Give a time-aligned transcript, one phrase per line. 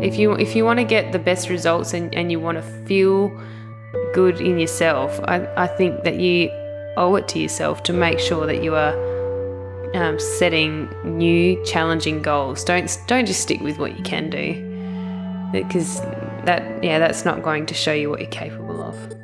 [0.00, 2.62] If you if you want to get the best results and, and you want to
[2.86, 3.30] feel
[4.12, 6.50] good in yourself, I, I think that you
[6.96, 8.94] owe it to yourself to make sure that you are
[9.94, 12.64] um, setting new challenging goals.
[12.64, 14.54] Don't don't just stick with what you can do,
[15.52, 16.00] because
[16.44, 19.23] that yeah that's not going to show you what you're capable of.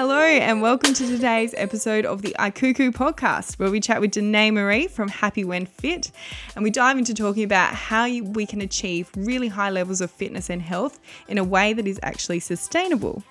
[0.00, 4.52] Hello, and welcome to today's episode of the iKuku podcast, where we chat with Danae
[4.52, 6.12] Marie from Happy When Fit,
[6.54, 10.50] and we dive into talking about how we can achieve really high levels of fitness
[10.50, 13.24] and health in a way that is actually sustainable.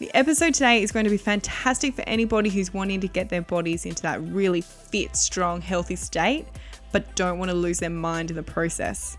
[0.00, 3.42] The episode today is going to be fantastic for anybody who's wanting to get their
[3.42, 6.44] bodies into that really fit, strong, healthy state,
[6.90, 9.16] but don't want to lose their mind in the process.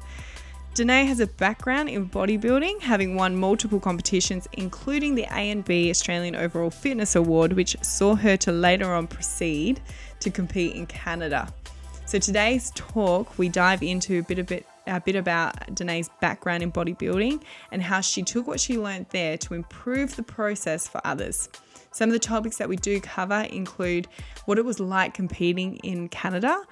[0.74, 6.70] Danae has a background in bodybuilding, having won multiple competitions, including the ANB Australian Overall
[6.70, 9.82] Fitness Award, which saw her to later on proceed
[10.22, 11.54] to compete in Canada.
[12.06, 16.64] So today's talk, we dive into a bit a bit a bit about Danae's background
[16.64, 21.02] in bodybuilding and how she took what she learned there to improve the process for
[21.04, 21.50] others.
[21.92, 24.08] Some of the topics that we do cover include
[24.46, 26.64] what it was like competing in Canada,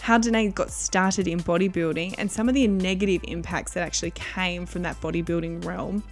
[0.00, 4.66] how Danae got started in bodybuilding, and some of the negative impacts that actually came
[4.66, 6.02] from that bodybuilding realm,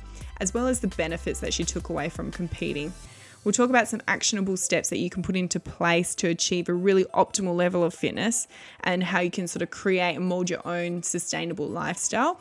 [0.41, 2.93] as well as the benefits that she took away from competing.
[3.45, 6.75] We'll talk about some actionable steps that you can put into place to achieve a
[6.75, 8.49] really optimal level of fitness
[8.85, 12.41] and how you can sort of create and mold your own sustainable lifestyle.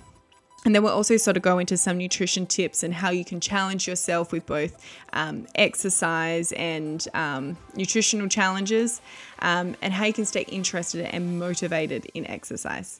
[0.68, 3.40] And then we'll also sort of go into some nutrition tips and how you can
[3.40, 9.00] challenge yourself with both um, exercise and um, nutritional challenges,
[9.40, 13.00] um, and how you can stay interested and motivated in exercise.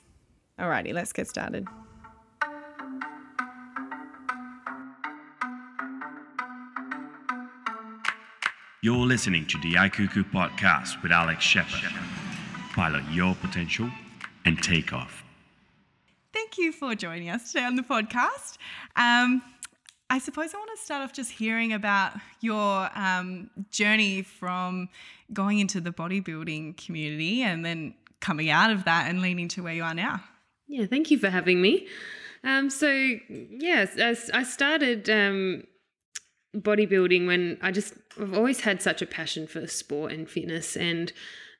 [0.58, 1.66] Alrighty, let's get started.
[8.80, 11.92] You're listening to the iKuku podcast with Alex Shepard.
[12.72, 13.90] Pilot your potential
[14.46, 15.22] and take off.
[16.48, 18.56] Thank you for joining us today on the podcast.
[18.96, 19.42] Um,
[20.08, 24.88] I suppose I want to start off just hearing about your um, journey from
[25.30, 29.74] going into the bodybuilding community and then coming out of that and leaning to where
[29.74, 30.24] you are now.
[30.66, 31.86] Yeah, thank you for having me.
[32.42, 33.98] Um, so, yes,
[34.32, 35.64] I started um,
[36.56, 41.12] bodybuilding when I just I've always had such a passion for sport and fitness and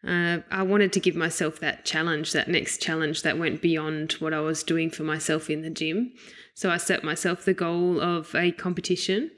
[0.07, 4.33] uh, I wanted to give myself that challenge, that next challenge that went beyond what
[4.33, 6.13] I was doing for myself in the gym.
[6.55, 9.31] So I set myself the goal of a competition.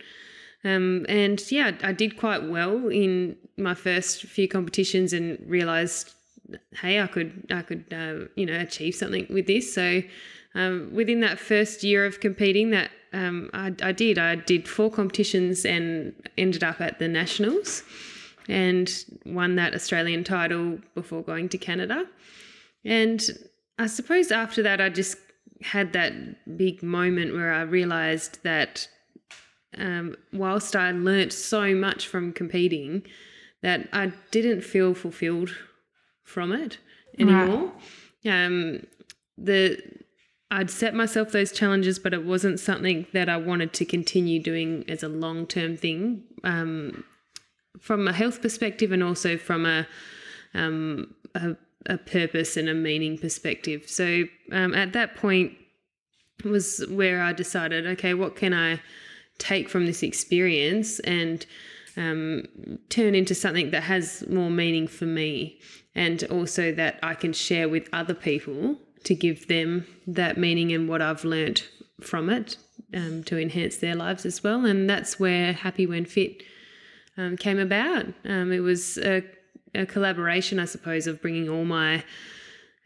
[0.63, 6.13] Um, and yeah, I did quite well in my first few competitions and realized,
[6.75, 9.75] hey, I could, I could, uh, you know, achieve something with this.
[9.75, 10.03] So
[10.55, 14.19] um, within that first year of competing, that um, I, I, did.
[14.19, 17.83] I did four competitions and ended up at the nationals,
[18.49, 22.07] and won that Australian title before going to Canada.
[22.85, 23.23] And
[23.79, 25.17] I suppose after that, I just
[25.63, 28.89] had that big moment where I realised that
[29.77, 33.03] um, whilst I learnt so much from competing,
[33.63, 35.55] that I didn't feel fulfilled
[36.25, 36.79] from it
[37.19, 37.73] anymore.
[38.25, 38.45] Right.
[38.45, 38.87] Um,
[39.37, 39.81] the
[40.51, 44.85] I'd set myself those challenges, but it wasn't something that I wanted to continue doing
[44.89, 47.05] as a long term thing um,
[47.79, 49.87] from a health perspective and also from a,
[50.55, 53.89] um, a, a, purpose and a meaning perspective.
[53.89, 55.53] So um, at that point
[56.45, 58.81] was where I decided, okay, what can I
[59.39, 61.47] take from this experience and
[61.97, 62.45] um,
[62.89, 65.59] turn into something that has more meaning for me
[65.95, 70.89] and also that I can share with other people to give them that meaning and
[70.89, 71.69] what I've learnt
[72.01, 72.57] from it
[72.95, 74.65] um, to enhance their lives as well.
[74.65, 76.43] And that's where Happy When Fit
[77.21, 78.07] um, came about.
[78.25, 79.23] Um, it was a,
[79.75, 82.03] a, collaboration, I suppose, of bringing all my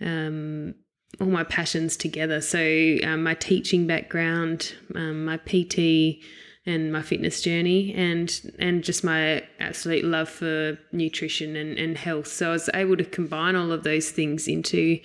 [0.00, 0.74] um,
[1.20, 2.40] all my passions together.
[2.40, 6.20] So um, my teaching background, um, my PT,
[6.66, 12.26] and my fitness journey, and and just my absolute love for nutrition and, and health.
[12.26, 14.98] So I was able to combine all of those things into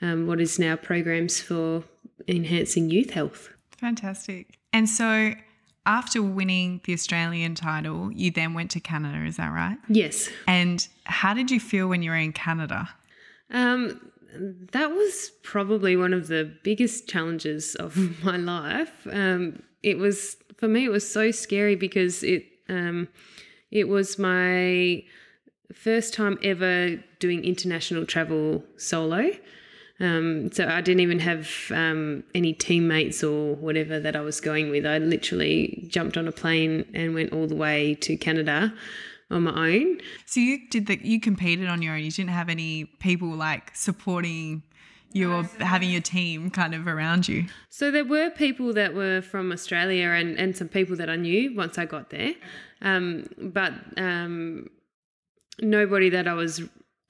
[0.00, 1.84] um, what is now programs for
[2.26, 3.50] enhancing youth health.
[3.76, 4.58] Fantastic.
[4.72, 5.34] And so
[5.86, 9.78] after winning the Australian title, you then went to Canada, is that right?
[9.88, 10.28] Yes.
[10.46, 12.88] And how did you feel when you were in Canada?
[13.50, 14.10] Um,
[14.72, 19.06] that was probably one of the biggest challenges of my life.
[19.10, 20.84] Um, it was for me.
[20.84, 23.08] It was so scary because it um,
[23.70, 25.02] it was my
[25.72, 29.30] first time ever doing international travel solo.
[30.00, 34.70] Um, so I didn't even have um, any teammates or whatever that I was going
[34.70, 34.86] with.
[34.86, 38.72] I literally jumped on a plane and went all the way to Canada
[39.30, 40.00] on my own.
[40.26, 41.04] So you did that.
[41.04, 42.00] You competed on your own.
[42.00, 44.62] You didn't have any people like supporting
[45.12, 47.46] you or having your team kind of around you?
[47.68, 51.54] So there were people that were from Australia and, and some people that I knew
[51.54, 52.34] once I got there,
[52.80, 54.68] um, but um,
[55.60, 56.62] nobody that I was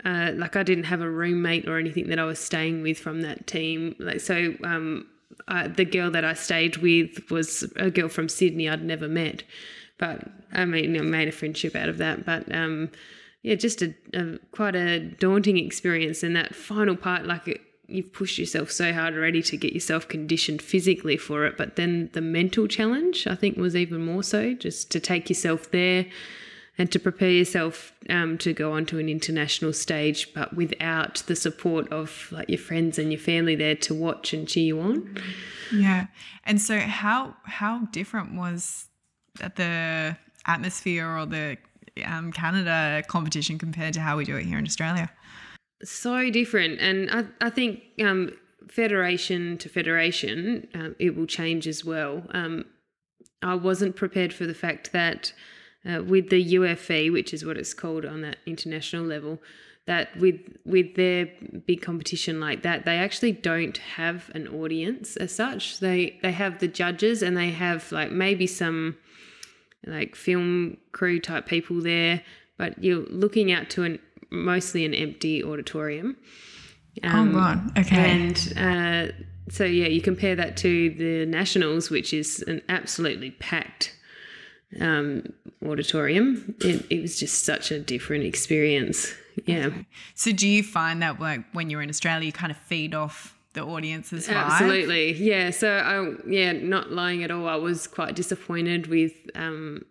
[0.04, 3.22] uh, like I didn't have a roommate or anything that I was staying with from
[3.22, 3.94] that team.
[3.98, 5.06] Like so, um,
[5.48, 9.42] uh, the girl that I stayed with was a girl from Sydney I'd never met,
[9.98, 12.24] but I mean I made a friendship out of that.
[12.24, 12.90] But um,
[13.42, 16.22] yeah, just a, a quite a daunting experience.
[16.22, 20.08] And that final part, like it, you've pushed yourself so hard already to get yourself
[20.08, 24.54] conditioned physically for it, but then the mental challenge I think was even more so,
[24.54, 26.06] just to take yourself there
[26.80, 31.86] and to prepare yourself um, to go onto an international stage, but without the support
[31.92, 35.18] of like your friends and your family there to watch and cheer you on.
[35.70, 36.06] Yeah,
[36.44, 38.88] and so how how different was
[39.56, 40.16] the
[40.46, 41.58] atmosphere or the
[42.06, 45.10] um, Canada competition compared to how we do it here in Australia?
[45.84, 48.32] So different, and I I think um,
[48.68, 52.22] federation to federation uh, it will change as well.
[52.30, 52.64] Um,
[53.42, 55.34] I wasn't prepared for the fact that
[55.88, 59.38] uh, with the UFE, which is what it's called on that international level,
[59.86, 61.28] that with with their
[61.66, 65.80] big competition like that, they actually don't have an audience as such.
[65.80, 68.96] They they have the judges and they have like maybe some
[69.86, 72.22] like film crew type people there,
[72.58, 73.98] but you're looking out to an
[74.30, 76.16] mostly an empty auditorium.
[77.02, 77.78] Um, oh God!
[77.78, 77.96] Okay.
[77.96, 79.12] And uh,
[79.48, 83.96] so yeah, you compare that to the nationals, which is an absolutely packed
[84.78, 85.32] um,
[85.66, 86.54] auditorium.
[86.60, 89.12] It, it was just such a different experience.
[89.46, 89.66] Yeah.
[89.66, 89.86] Okay.
[90.14, 93.36] So do you find that like when you're in Australia, you kind of feed off
[93.54, 94.34] the audience's vibe?
[94.34, 95.12] Absolutely.
[95.14, 95.50] Yeah.
[95.50, 97.48] So I, yeah, not lying at all.
[97.48, 99.84] I was quite disappointed with um,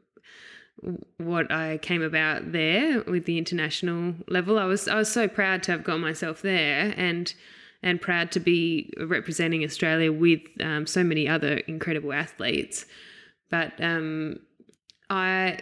[1.17, 4.57] what I came about there with the international level.
[4.57, 7.33] I was I was so proud to have got myself there and
[7.81, 12.85] and proud to be representing Australia with um, so many other incredible athletes.
[13.49, 14.39] But um,
[15.09, 15.59] I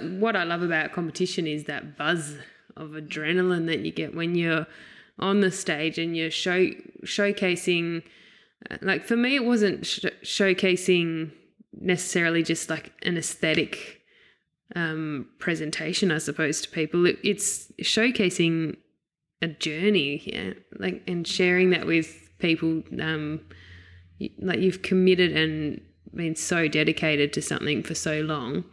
[0.00, 2.36] what I love about competition is that buzz
[2.76, 4.66] of adrenaline that you get when you're
[5.18, 6.68] on the stage and you're show
[7.04, 8.02] showcasing.
[8.70, 11.30] Uh, like for me, it wasn't sh- showcasing
[11.80, 14.02] necessarily just like an aesthetic
[14.76, 17.06] um, presentation, I suppose, to people.
[17.06, 18.76] It, it's showcasing
[19.40, 22.82] a journey, yeah, like and sharing that with people.
[23.00, 23.40] Um,
[24.38, 25.80] like you've committed and
[26.14, 28.64] been so dedicated to something for so long,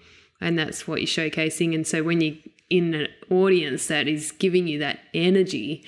[0.41, 1.73] and that's what you're showcasing.
[1.73, 2.35] And so when you're
[2.69, 5.83] in an audience that is giving you that energy,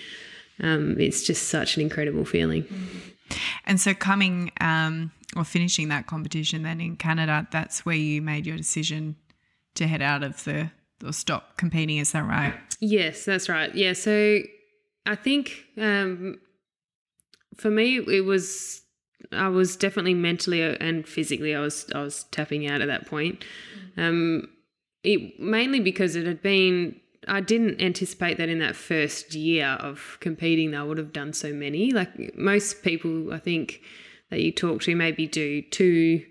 [0.62, 2.65] um, it's just such an incredible feeling.
[3.65, 8.45] And so coming um, or finishing that competition then in Canada, that's where you made
[8.45, 9.15] your decision
[9.75, 10.71] to head out of the
[11.03, 11.98] or stop competing.
[11.98, 12.53] Is that right?
[12.80, 13.74] Yes, that's right.
[13.74, 13.94] Yeah.
[13.94, 14.39] So
[15.06, 16.39] I think um,
[17.56, 18.81] for me, it was
[19.32, 23.44] I was definitely mentally and physically I was I was tapping out at that point.
[23.98, 24.50] Um,
[25.04, 26.96] it mainly because it had been
[27.28, 31.54] I didn't anticipate that in that first year of competing I would have done so
[31.54, 31.92] many.
[31.92, 33.82] Like most people, I think
[34.30, 36.26] that you talk to maybe do two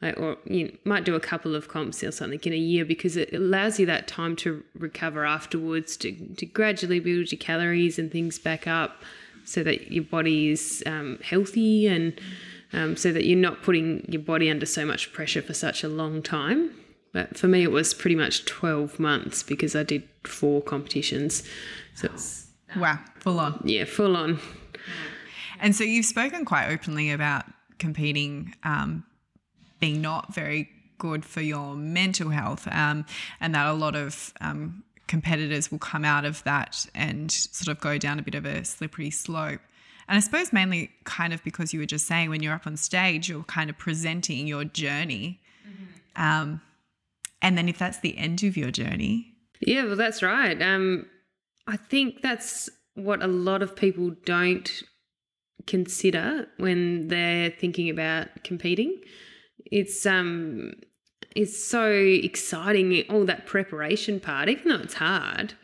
[0.00, 3.16] like, or you might do a couple of comps or something in a year because
[3.16, 8.12] it allows you that time to recover afterwards to, to gradually build your calories and
[8.12, 9.02] things back up
[9.48, 12.20] so that your body is um, healthy and
[12.72, 15.88] um, so that you're not putting your body under so much pressure for such a
[15.88, 16.70] long time.
[17.12, 21.42] But for me, it was pretty much 12 months because I did four competitions.
[21.94, 22.48] So it's.
[22.76, 23.62] Wow, full on.
[23.64, 24.38] Yeah, full on.
[25.58, 27.46] And so you've spoken quite openly about
[27.78, 29.04] competing um,
[29.80, 30.68] being not very
[30.98, 33.06] good for your mental health, um,
[33.40, 37.80] and that a lot of um, competitors will come out of that and sort of
[37.80, 39.60] go down a bit of a slippery slope.
[40.08, 42.76] And I suppose mainly kind of because you were just saying when you're up on
[42.76, 45.40] stage, you're kind of presenting your journey.
[45.68, 46.22] Mm-hmm.
[46.22, 46.60] Um,
[47.42, 49.34] and then if that's the end of your journey.
[49.60, 50.60] Yeah, well, that's right.
[50.62, 51.06] Um,
[51.66, 54.82] I think that's what a lot of people don't
[55.66, 58.98] consider when they're thinking about competing
[59.70, 60.72] it's um
[61.38, 65.54] it's so exciting all that preparation part even though it's hard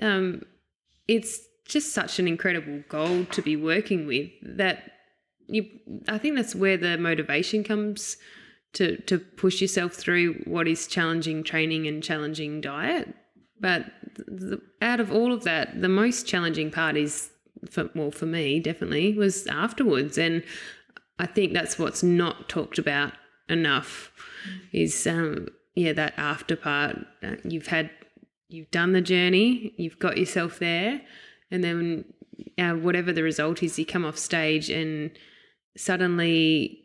[0.00, 0.42] um
[1.06, 4.92] it's just such an incredible goal to be working with that
[5.48, 5.66] you
[6.08, 8.16] I think that's where the motivation comes
[8.74, 13.14] to to push yourself through what is challenging training and challenging diet.
[13.60, 17.30] But the, out of all of that the most challenging part is
[17.70, 20.18] for, well for me definitely was afterwards.
[20.18, 20.42] And
[21.18, 23.12] I think that's what's not talked about
[23.52, 24.10] enough
[24.72, 26.96] is um, yeah that after part
[27.44, 27.90] you've had
[28.48, 31.00] you've done the journey you've got yourself there
[31.50, 32.04] and then
[32.58, 35.10] uh, whatever the result is, you come off stage and
[35.76, 36.80] suddenly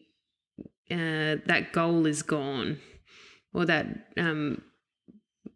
[0.91, 2.79] uh, that goal is gone,
[3.53, 4.61] or that um,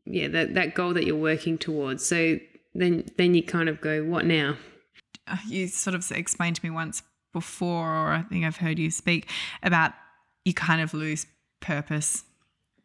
[0.06, 2.06] yeah that that goal that you're working towards.
[2.06, 2.40] So
[2.74, 4.58] then then you kind of go, what now?
[5.48, 7.04] You sort of explained to me once
[7.34, 9.30] before, or I think I've heard you speak
[9.64, 9.94] about
[10.46, 11.26] you kind of lose
[11.60, 12.24] purpose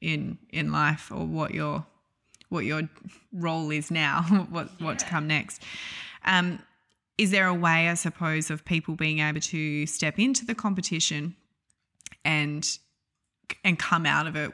[0.01, 1.87] in in life or what your
[2.49, 2.89] what your
[3.33, 4.87] role is now, what yeah.
[4.87, 5.63] what to come next.
[6.25, 6.61] Um,
[7.19, 11.35] is there a way, I suppose, of people being able to step into the competition
[12.25, 12.79] and
[13.65, 14.53] and come out of it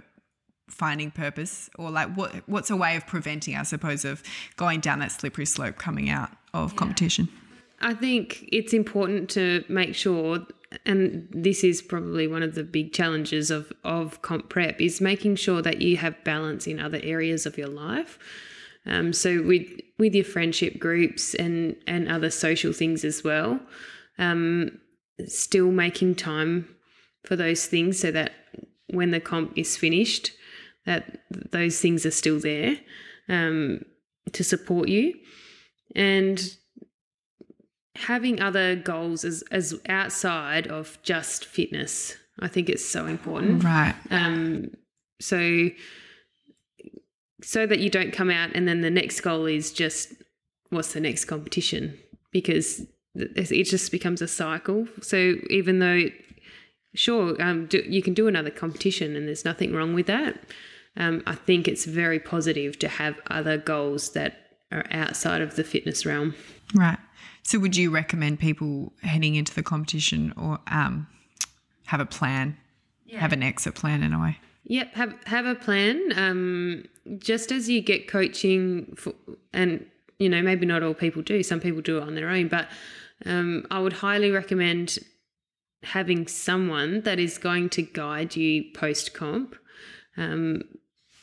[0.69, 4.23] finding purpose or like what what's a way of preventing i suppose of
[4.57, 6.79] going down that slippery slope coming out of yeah.
[6.79, 7.29] competition
[7.83, 10.47] i think it's important to make sure
[10.87, 15.37] and this is probably one of the big challenges of of comp prep is making
[15.37, 18.19] sure that you have balance in other areas of your life.
[18.87, 19.67] Um, so with
[19.99, 23.61] with your friendship groups and and other social things as well
[24.19, 24.81] um,
[25.27, 26.69] still making time
[27.25, 28.33] for those things so that
[28.89, 30.33] when the comp is finished
[30.85, 32.77] that those things are still there
[33.29, 33.85] um,
[34.33, 35.15] to support you.
[35.95, 36.41] And
[37.97, 43.65] having other goals as, as outside of just fitness i think it's so important.
[43.65, 43.95] Right.
[44.11, 44.71] Um,
[45.21, 45.69] so
[47.43, 50.13] so that you don't come out and then the next goal is just
[50.71, 51.99] what's the next competition?
[52.31, 52.83] Because
[53.15, 54.87] it just becomes a cycle.
[55.03, 56.05] So even though
[56.95, 60.39] sure um, do, you can do another competition and there's nothing wrong with that.
[60.95, 64.37] Um, i think it's very positive to have other goals that
[64.71, 66.35] are outside of the fitness realm.
[66.75, 66.99] Right
[67.43, 71.09] so, would you recommend people heading into the competition or um,
[71.87, 72.57] have a plan,
[73.05, 73.19] yeah.
[73.19, 74.39] have an exit plan in a way?
[74.65, 76.13] Yep, have have a plan.
[76.17, 76.85] Um,
[77.19, 79.13] just as you get coaching, for,
[79.53, 79.85] and
[80.19, 81.43] you know maybe not all people do.
[81.43, 82.69] Some people do it on their own, but
[83.27, 84.99] um, I would highly recommend
[85.83, 89.57] having someone that is going to guide you post comp.
[90.17, 90.63] Um,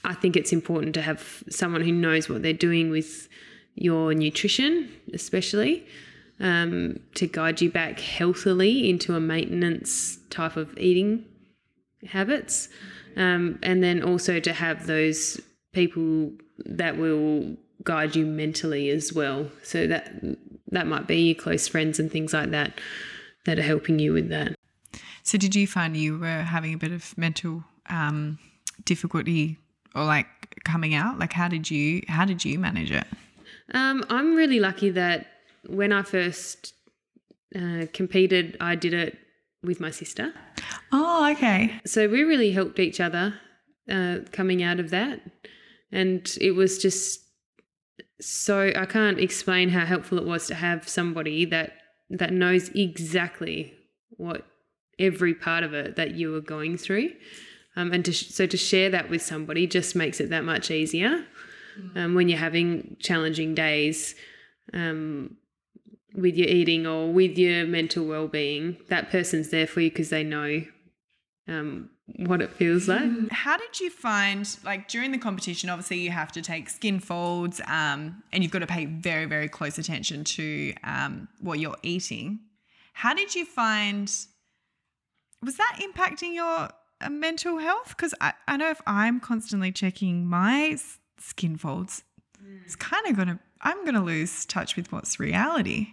[0.03, 3.29] I think it's important to have someone who knows what they're doing with
[3.75, 5.85] your nutrition, especially
[6.39, 11.25] um, to guide you back healthily into a maintenance type of eating
[12.05, 12.69] habits.
[13.17, 15.41] Um, and then also to have those
[15.73, 16.31] people
[16.65, 19.49] that will guide you mentally as well.
[19.63, 20.13] So that
[20.71, 22.79] that might be your close friends and things like that
[23.45, 24.55] that are helping you with that.
[25.23, 28.39] So did you find you were having a bit of mental um,
[28.85, 29.57] difficulty
[29.95, 30.27] or like
[30.63, 31.19] coming out?
[31.19, 33.05] Like how did you how did you manage it?
[33.73, 35.27] Um, I'm really lucky that
[35.67, 36.73] when I first
[37.55, 39.17] uh, competed, I did it
[39.63, 40.33] with my sister.
[40.91, 41.79] Oh, okay.
[41.85, 43.35] So we really helped each other
[43.89, 45.21] uh, coming out of that.
[45.91, 47.21] And it was just
[48.21, 51.73] so I can't explain how helpful it was to have somebody that
[52.09, 53.73] that knows exactly
[54.17, 54.45] what
[54.97, 57.11] every part of it that you were going through.
[57.75, 61.23] Um, and to, so to share that with somebody just makes it that much easier
[61.79, 61.97] mm.
[61.97, 64.15] um, when you're having challenging days.
[64.73, 65.37] Um,
[66.13, 70.23] with your eating or with your mental well-being that person's there for you because they
[70.23, 70.63] know
[71.47, 73.31] um, what it feels like.
[73.31, 77.61] How did you find like during the competition obviously you have to take skin folds
[77.67, 82.39] um, and you've got to pay very very close attention to um, what you're eating.
[82.93, 84.11] How did you find
[85.43, 86.69] was that impacting your
[87.01, 87.89] uh, mental health?
[87.89, 90.77] Because I, I know if i'm constantly checking my
[91.19, 92.03] skin folds
[92.43, 92.59] mm.
[92.65, 95.87] it's kind of gonna i'm gonna lose touch with what's reality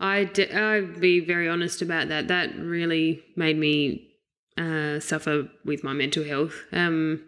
[0.00, 2.28] I d- I'd be very honest about that.
[2.28, 4.08] That really made me
[4.56, 6.54] uh, suffer with my mental health.
[6.72, 7.24] Um,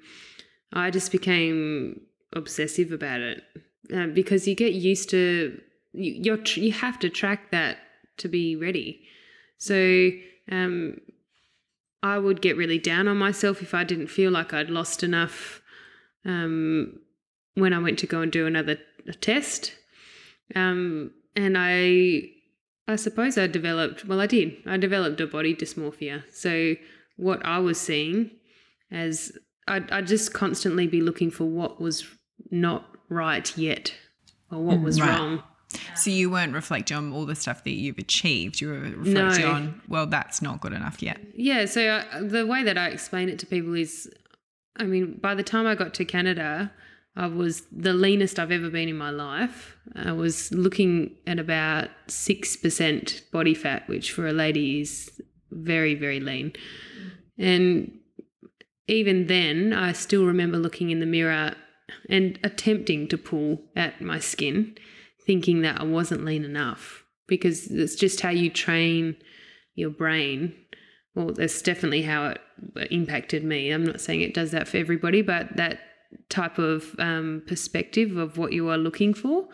[0.73, 2.01] I just became
[2.33, 3.43] obsessive about it
[3.95, 5.61] uh, because you get used to
[5.93, 7.79] you, you're tr- you have to track that
[8.19, 9.03] to be ready.
[9.59, 10.11] So
[10.51, 11.01] um,
[12.03, 15.61] I would get really down on myself if I didn't feel like I'd lost enough
[16.25, 17.01] um,
[17.55, 18.79] when I went to go and do another
[19.21, 19.75] test.
[20.55, 22.31] Um, and I
[22.91, 24.57] I suppose I developed, well, I did.
[24.67, 26.23] I developed a body dysmorphia.
[26.33, 26.75] So,
[27.17, 28.31] what I was seeing
[28.91, 29.33] as
[29.69, 32.07] I'd, I'd just constantly be looking for what was
[32.51, 33.95] not right yet
[34.51, 35.11] or what was right.
[35.11, 35.43] wrong.
[35.95, 38.61] So, you weren't reflecting on all the stuff that you've achieved.
[38.61, 39.51] You were reflecting no.
[39.53, 41.21] on, well, that's not good enough yet.
[41.35, 41.67] Yeah.
[41.67, 44.11] So, uh, the way that I explain it to people is
[44.77, 46.73] I mean, by the time I got to Canada,
[47.17, 49.77] I was the leanest I've ever been in my life.
[49.97, 55.11] I was looking at about 6% body fat, which for a lady is
[55.51, 56.53] very, very lean.
[57.37, 57.99] And
[58.87, 61.55] even then, I still remember looking in the mirror
[62.09, 64.77] and attempting to pull at my skin,
[65.27, 67.05] thinking that I wasn't lean enough.
[67.31, 69.17] because it's just how you train
[69.75, 70.55] your brain.
[71.15, 72.41] Well, that's definitely how it
[72.91, 73.71] impacted me.
[73.71, 75.79] I'm not saying it does that for everybody, but that
[76.29, 79.49] type of um, perspective of what you are looking for,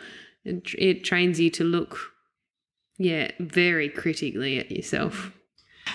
[0.44, 1.98] it, it trains you to look,
[2.98, 5.32] yeah, very critically at yourself.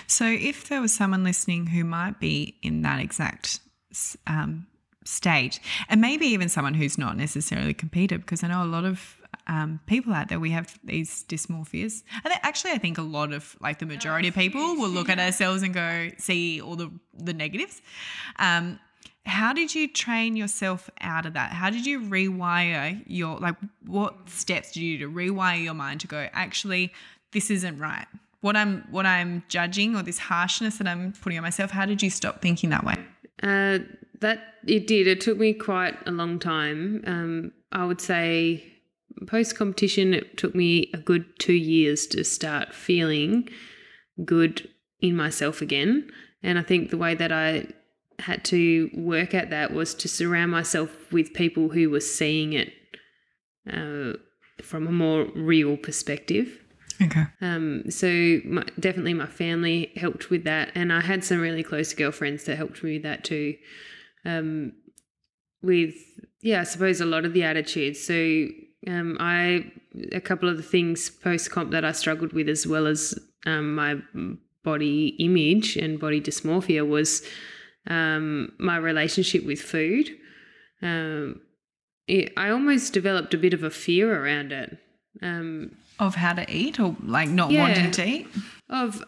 [0.07, 3.59] So, if there was someone listening who might be in that exact
[4.27, 4.67] um,
[5.05, 9.17] state, and maybe even someone who's not necessarily competed, because I know a lot of
[9.47, 12.03] um, people out there, we have these dysmorphias.
[12.23, 15.19] And actually, I think a lot of, like the majority of people, will look at
[15.19, 17.81] ourselves and go, see all the, the negatives.
[18.37, 18.79] Um,
[19.25, 21.51] how did you train yourself out of that?
[21.51, 26.01] How did you rewire your, like, what steps did you do to rewire your mind
[26.01, 26.91] to go, actually,
[27.31, 28.07] this isn't right?
[28.41, 32.01] What I'm, what I'm judging or this harshness that I'm putting on myself, how did
[32.01, 32.95] you stop thinking that way?
[33.43, 33.79] Uh,
[34.21, 35.07] that it did.
[35.07, 37.03] It took me quite a long time.
[37.05, 38.63] Um, I would say
[39.27, 43.49] post competition, it took me a good two years to start feeling
[44.25, 44.67] good
[44.99, 46.09] in myself again.
[46.43, 47.67] And I think the way that I
[48.21, 52.73] had to work at that was to surround myself with people who were seeing it
[53.71, 54.13] uh,
[54.63, 56.59] from a more real perspective.
[57.01, 57.25] Okay.
[57.41, 61.93] Um, so my, definitely my family helped with that, and I had some really close
[61.93, 63.55] girlfriends that helped me with that too.
[64.23, 64.73] Um,
[65.63, 65.95] with
[66.41, 67.99] yeah, I suppose a lot of the attitudes.
[67.99, 68.47] So
[68.87, 69.71] um, I
[70.11, 73.75] a couple of the things post comp that I struggled with, as well as um,
[73.75, 73.97] my
[74.63, 77.23] body image and body dysmorphia, was
[77.87, 80.09] um, my relationship with food.
[80.81, 81.41] Um,
[82.07, 84.77] it, I almost developed a bit of a fear around it.
[85.21, 88.27] Um, of how to eat, or like not yeah, wanting to eat.
[88.69, 89.03] Of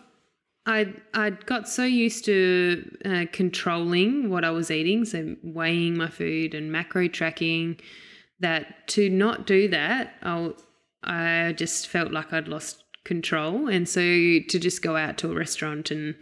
[0.66, 6.08] I I got so used to uh, controlling what I was eating, so weighing my
[6.08, 7.80] food and macro tracking,
[8.40, 10.52] that to not do that, I
[11.04, 15.36] I just felt like I'd lost control, and so to just go out to a
[15.36, 16.16] restaurant and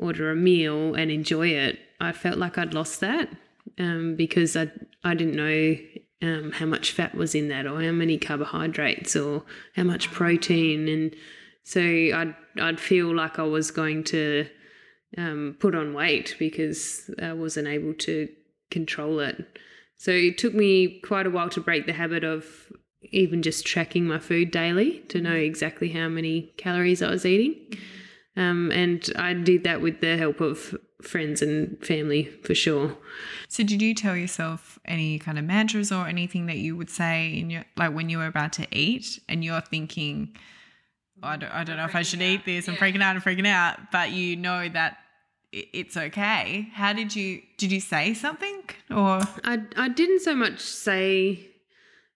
[0.00, 3.28] order a meal and enjoy it, I felt like I'd lost that
[3.78, 4.70] um, because I
[5.04, 5.76] I didn't know
[6.22, 9.44] um, how much fat was in that or how many carbohydrates or
[9.76, 11.14] how much protein, and
[11.62, 14.46] so I'd I'd feel like I was going to
[15.16, 18.28] um, put on weight because I wasn't able to
[18.70, 19.58] control it.
[19.96, 22.72] So it took me quite a while to break the habit of
[23.02, 27.56] even just tracking my food daily to know exactly how many calories I was eating.
[28.36, 32.96] Um, and I did that with the help of friends and family for sure.
[33.48, 37.32] So did you tell yourself any kind of mantras or anything that you would say
[37.34, 40.36] in your like when you were about to eat and you're thinking,
[41.22, 42.68] oh, I don't, I don't know if I should eat this.
[42.68, 43.16] I'm freaking out.
[43.16, 43.90] I'm freaking out.
[43.90, 44.98] But you know that
[45.52, 46.68] it's okay.
[46.72, 51.48] How did you did you say something or I I didn't so much say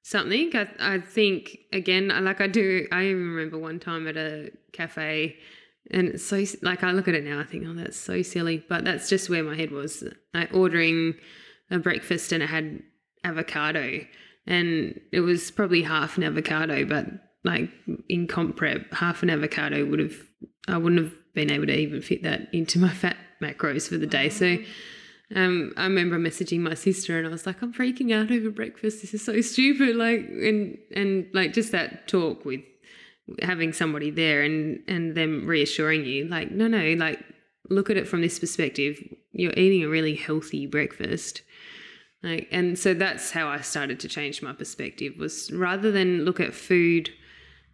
[0.03, 0.55] something.
[0.55, 5.37] I I think again like I do I even remember one time at a cafe
[5.91, 8.65] and it's so like I look at it now, I think, oh, that's so silly.
[8.69, 10.05] But that's just where my head was.
[10.33, 11.15] Like ordering
[11.71, 12.83] a breakfast and it had
[13.23, 14.01] avocado,
[14.47, 17.07] and it was probably half an avocado, but
[17.45, 17.69] like
[18.09, 20.17] in comp prep, half an avocado would have
[20.69, 24.07] I wouldn't have been able to even fit that into my fat macros for the
[24.07, 24.29] day.
[24.29, 24.59] So.
[25.35, 29.01] Um, I remember messaging my sister and I was like, I'm freaking out over breakfast.
[29.01, 29.97] This is so stupid.
[29.97, 32.61] Like, and, and like just that talk with
[33.43, 37.19] having somebody there and and them reassuring you like no no like
[37.71, 39.03] look at it from this perspective.
[39.33, 41.43] You're eating a really healthy breakfast.
[42.23, 46.41] Like and so that's how I started to change my perspective was rather than look
[46.41, 47.11] at food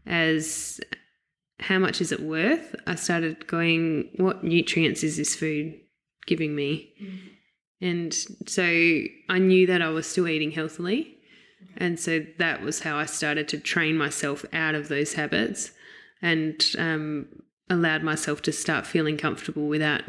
[0.06, 0.80] as
[1.60, 5.78] how much is it worth I started going what nutrients is this food
[6.26, 6.92] giving me?
[7.00, 7.18] Mm.
[7.80, 8.14] and
[8.48, 8.64] so
[9.28, 11.19] I knew that I was still eating healthily
[11.76, 15.72] and so that was how I started to train myself out of those habits
[16.22, 17.26] and um,
[17.68, 20.02] allowed myself to start feeling comfortable without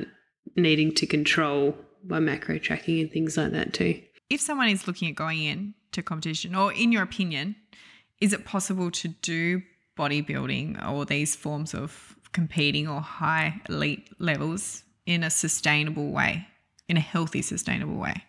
[0.56, 4.02] needing to control my macro tracking and things like that too.
[4.30, 7.56] If someone is looking at going in to competition, or in your opinion,
[8.20, 9.62] is it possible to do
[9.98, 16.48] bodybuilding or these forms of competing or high elite levels in a sustainable way,
[16.88, 18.24] in a healthy, sustainable way?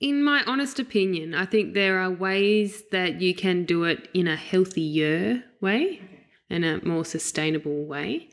[0.00, 4.26] In my honest opinion, I think there are ways that you can do it in
[4.26, 6.00] a healthier way
[6.48, 8.30] and a more sustainable way.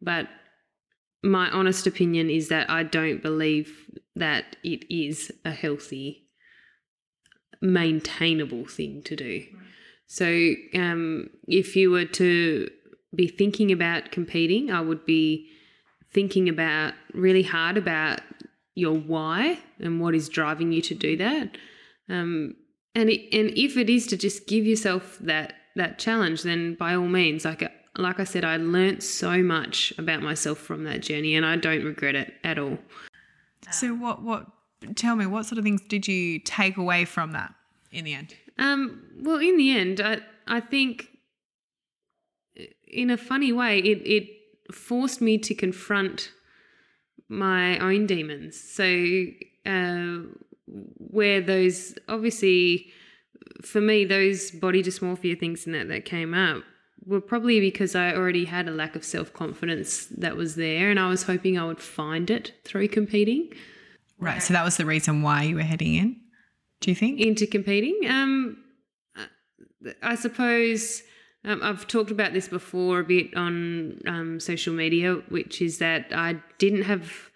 [0.00, 0.28] But
[1.24, 6.28] my honest opinion is that I don't believe that it is a healthy,
[7.60, 9.44] maintainable thing to do.
[10.06, 12.70] So, um, if you were to
[13.12, 15.48] be thinking about competing, I would be
[16.12, 18.20] thinking about really hard about
[18.74, 21.56] your why and what is driving you to do that.
[22.08, 22.56] Um,
[22.94, 26.94] and it, and if it is to just give yourself that that challenge, then by
[26.94, 31.34] all means, like like I said, I learnt so much about myself from that journey,
[31.34, 32.78] and I don't regret it at all.
[33.70, 34.46] So what what
[34.96, 37.54] tell me what sort of things did you take away from that
[37.90, 38.34] in the end?
[38.58, 41.08] Um, well, in the end, I I think
[42.86, 44.28] in a funny way, it it
[44.72, 46.30] forced me to confront
[47.28, 48.60] my own demons.
[48.60, 49.24] So
[49.66, 50.18] uh,
[50.66, 52.90] where those obviously
[53.62, 56.64] for me those body dysmorphia things and that that came up
[57.06, 60.98] were probably because I already had a lack of self confidence that was there, and
[60.98, 63.50] I was hoping I would find it through competing.
[64.18, 64.42] Right.
[64.42, 66.16] So that was the reason why you were heading in.
[66.80, 68.00] Do you think into competing?
[68.08, 68.56] Um,
[70.02, 71.02] I suppose
[71.44, 76.06] um, I've talked about this before a bit on um, social media, which is that
[76.14, 77.30] I didn't have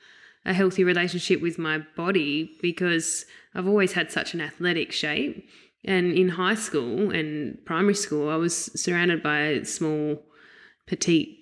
[0.46, 5.46] a healthy relationship with my body because I've always had such an athletic shape.
[5.84, 10.22] And in high school and primary school, I was surrounded by small,
[10.86, 11.38] petite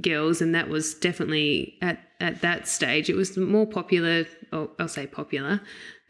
[0.00, 3.08] girls, and that was definitely at, at that stage.
[3.08, 5.60] It was more popular, or I'll say popular,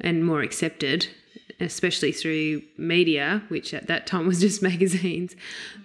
[0.00, 1.08] and more accepted,
[1.58, 5.34] especially through media, which at that time was just magazines.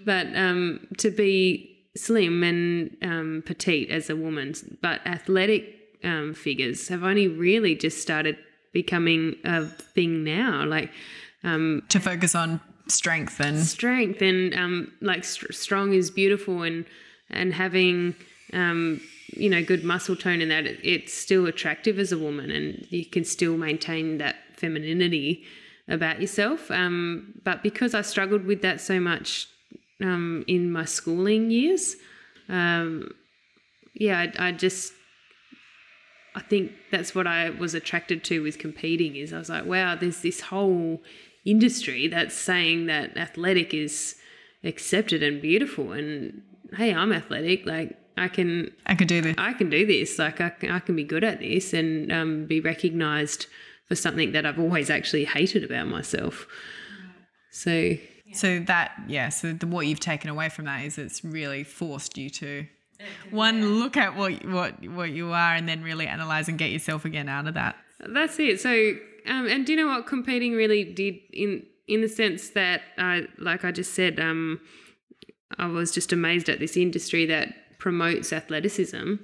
[0.03, 6.87] But um, to be slim and um, petite as a woman, but athletic um, figures
[6.89, 8.37] have only really just started
[8.73, 10.65] becoming a thing now.
[10.65, 10.91] Like
[11.43, 16.85] um, to focus on strength and strength and um, like st- strong is beautiful and
[17.29, 18.15] and having
[18.53, 22.51] um, you know good muscle tone and that it, it's still attractive as a woman
[22.51, 25.43] and you can still maintain that femininity
[25.87, 26.71] about yourself.
[26.71, 29.47] Um, but because I struggled with that so much
[30.01, 31.95] um, in my schooling years,
[32.49, 33.11] um,
[33.93, 34.93] yeah, I, I just
[36.35, 39.95] I think that's what I was attracted to with competing is I was like, wow,
[39.95, 41.01] there's this whole
[41.45, 44.15] industry that's saying that athletic is
[44.63, 46.41] accepted and beautiful and
[46.75, 50.41] hey i'm athletic like i can i can do this i can do this like
[50.41, 53.45] i can, I can be good at this and um, be recognized
[53.87, 56.47] for something that i've always actually hated about myself.
[57.51, 57.95] So
[58.33, 62.17] so that yeah so the, what you've taken away from that is it's really forced
[62.17, 62.65] you to
[63.31, 67.05] one look at what what what you are and then really analyze and get yourself
[67.05, 67.75] again out of that.
[67.99, 68.59] That's it.
[68.59, 68.93] So
[69.27, 70.05] um, and do you know what?
[70.07, 74.59] Competing really did in in the sense that I like I just said, um,
[75.57, 79.15] I was just amazed at this industry that promotes athleticism.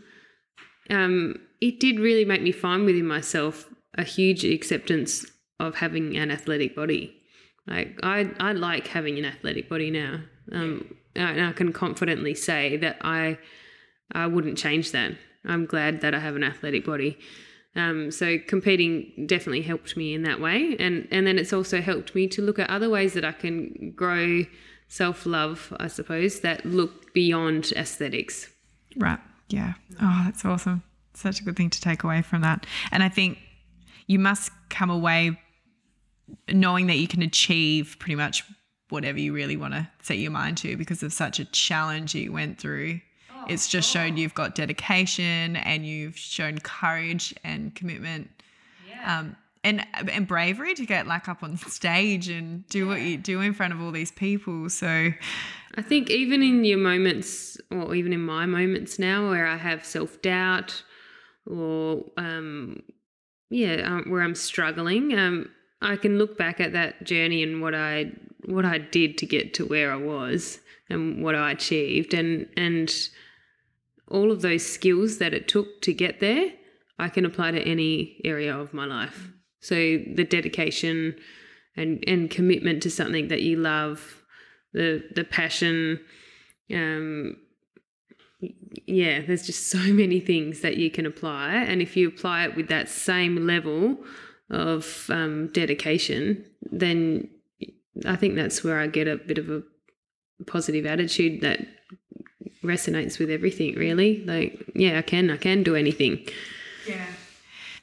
[0.90, 5.26] Um, it did really make me find within myself a huge acceptance
[5.60, 7.16] of having an athletic body.
[7.68, 10.22] Like I, I like having an athletic body now.
[10.52, 13.38] Um, and I can confidently say that I,
[14.12, 15.14] I wouldn't change that.
[15.46, 17.18] I'm glad that I have an athletic body.
[17.76, 22.14] Um, so competing definitely helped me in that way, and and then it's also helped
[22.14, 24.44] me to look at other ways that I can grow
[24.90, 28.50] self love, I suppose, that look beyond aesthetics.
[28.98, 29.20] Right.
[29.48, 29.76] Yeah.
[30.02, 30.84] Oh, that's awesome.
[31.14, 33.38] Such a good thing to take away from that, and I think
[34.08, 35.40] you must come away
[36.52, 38.44] knowing that you can achieve pretty much
[38.90, 42.32] whatever you really want to set your mind to because of such a challenge you
[42.32, 43.00] went through
[43.48, 48.30] it's just shown you've got dedication and you've shown courage and commitment.
[48.88, 49.20] Yeah.
[49.20, 52.88] Um, and and bravery to get like up on stage and do yeah.
[52.88, 54.70] what you do in front of all these people.
[54.70, 55.12] So
[55.76, 59.86] I think even in your moments, or even in my moments now, where I have
[59.86, 60.84] self doubt,
[61.46, 62.82] or um,
[63.52, 65.50] yeah, um, where I'm struggling, um,
[65.82, 68.12] I can look back at that journey and what I
[68.46, 70.60] what I did to get to where I was
[70.90, 72.90] and what I achieved, and and
[74.08, 76.52] all of those skills that it took to get there,
[76.98, 79.30] I can apply to any area of my life.
[79.60, 81.16] So the dedication
[81.76, 84.24] and and commitment to something that you love,
[84.72, 86.00] the the passion,
[86.74, 87.36] um,
[88.86, 92.56] yeah, there's just so many things that you can apply, and if you apply it
[92.56, 93.98] with that same level
[94.50, 97.30] of um, dedication, then
[98.06, 99.64] I think that's where I get a bit of a
[100.46, 101.66] positive attitude that
[102.64, 104.24] resonates with everything really.
[104.26, 106.26] Like yeah i can i can do anything.
[106.88, 107.06] Yeah.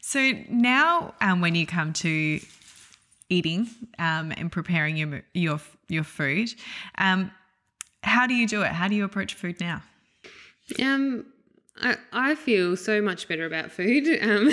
[0.00, 2.40] So now um, when you come to
[3.28, 3.68] eating
[3.98, 6.50] um, and preparing your your your food
[6.96, 7.30] um,
[8.02, 8.68] how do you do it?
[8.68, 9.82] How do you approach food now
[10.82, 11.26] um
[11.80, 14.50] i i feel so much better about food um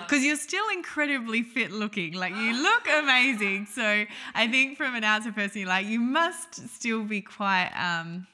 [0.00, 2.14] because you're still incredibly fit looking.
[2.14, 3.66] Like you look amazing.
[3.66, 8.26] So i think from an outside person you're like you must still be quite um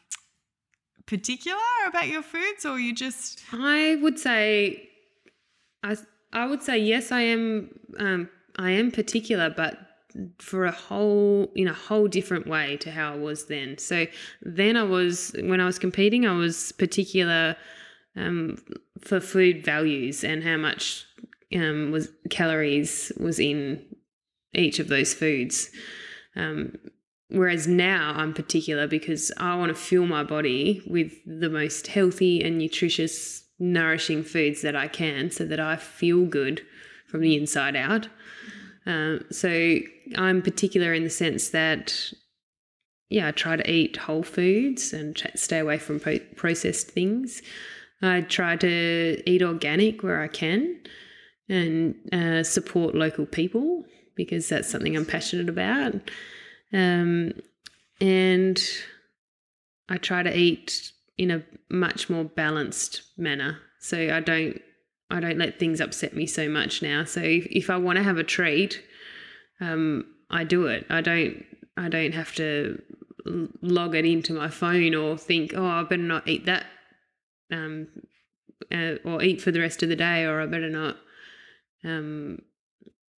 [1.06, 4.88] particular about your foods or you just I would say
[5.82, 5.96] I
[6.32, 9.78] I would say yes I am um I am particular but
[10.38, 13.78] for a whole in a whole different way to how I was then.
[13.78, 14.06] So
[14.42, 17.56] then I was when I was competing, I was particular
[18.16, 18.58] um,
[19.00, 21.06] for food values and how much
[21.54, 23.84] um, was calories was in
[24.54, 25.70] each of those foods.
[26.36, 26.76] Um,
[27.28, 32.42] whereas now I'm particular because I want to fuel my body with the most healthy
[32.42, 36.62] and nutritious, nourishing foods that I can, so that I feel good
[37.06, 38.08] from the inside out.
[38.86, 39.78] Um, so
[40.16, 42.12] I'm particular in the sense that,
[43.08, 47.42] yeah, I try to eat whole foods and stay away from po- processed things.
[48.02, 50.80] I try to eat organic where I can
[51.48, 53.84] and uh, support local people
[54.16, 55.94] because that's something I'm passionate about.
[56.72, 57.32] Um,
[58.00, 58.60] and
[59.88, 63.58] I try to eat in a much more balanced manner.
[63.78, 64.60] So I don't
[65.12, 67.04] I don't let things upset me so much now.
[67.04, 68.82] So if, if I want to have a treat,
[69.60, 70.86] um, I do it.
[70.88, 71.44] I don't
[71.76, 72.80] I don't have to
[73.62, 76.66] log it into my phone or think, oh, I better not eat that,
[77.52, 77.88] um,
[78.72, 80.96] uh, or eat for the rest of the day, or I better not,
[81.84, 82.40] um,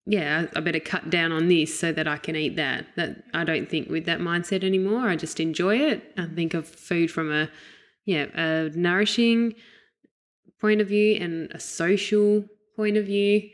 [0.05, 2.85] yeah, I better cut down on this so that I can eat that.
[2.97, 5.07] That I don't think with that mindset anymore.
[5.07, 6.03] I just enjoy it.
[6.17, 7.49] I think of food from a,
[8.05, 9.55] yeah, a nourishing
[10.63, 12.45] point of view and a social
[12.77, 13.49] point of view,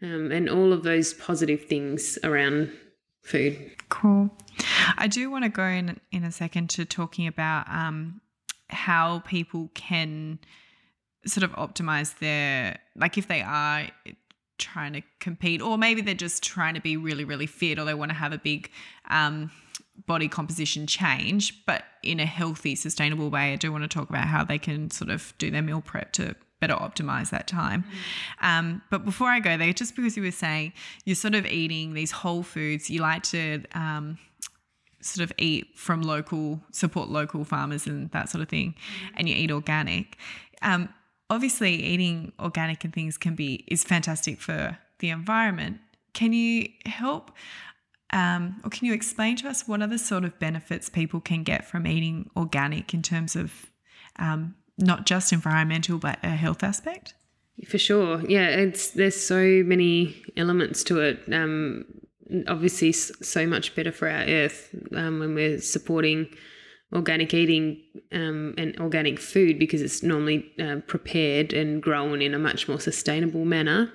[0.00, 2.72] um, and all of those positive things around
[3.20, 3.70] food.
[3.90, 4.30] Cool.
[4.96, 8.22] I do want to go in in a second to talking about um,
[8.70, 10.38] how people can
[11.26, 13.86] sort of optimize their like if they are
[14.56, 17.92] trying to compete or maybe they're just trying to be really really fit or they
[17.92, 18.70] want to have a big
[19.10, 19.50] um,
[20.06, 23.52] body composition change, but in a healthy, sustainable way.
[23.52, 26.12] I do want to talk about how they can sort of do their meal prep
[26.12, 27.84] to better optimize that time.
[28.42, 28.46] Mm.
[28.46, 30.72] Um, but before I go there, just because you were saying
[31.04, 34.18] you're sort of eating these whole foods, you like to um,
[35.00, 39.10] sort of eat from local, support local farmers and that sort of thing, mm.
[39.16, 40.16] and you eat organic.
[40.62, 40.88] Um,
[41.30, 45.78] obviously, eating organic and things can be is fantastic for the environment.
[46.12, 47.30] Can you help?
[48.10, 51.66] Um, or can you explain to us what other sort of benefits people can get
[51.66, 53.66] from eating organic in terms of
[54.18, 57.14] um, not just environmental but a health aspect?
[57.66, 58.48] For sure, yeah.
[58.48, 61.20] It's there's so many elements to it.
[61.32, 61.84] Um,
[62.46, 66.28] obviously, so much better for our earth um, when we're supporting
[66.92, 72.38] organic eating um, and organic food because it's normally uh, prepared and grown in a
[72.38, 73.92] much more sustainable manner.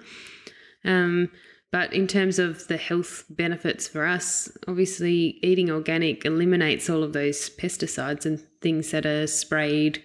[0.84, 1.30] Um,
[1.74, 7.14] but in terms of the health benefits for us, obviously eating organic eliminates all of
[7.14, 10.00] those pesticides and things that are sprayed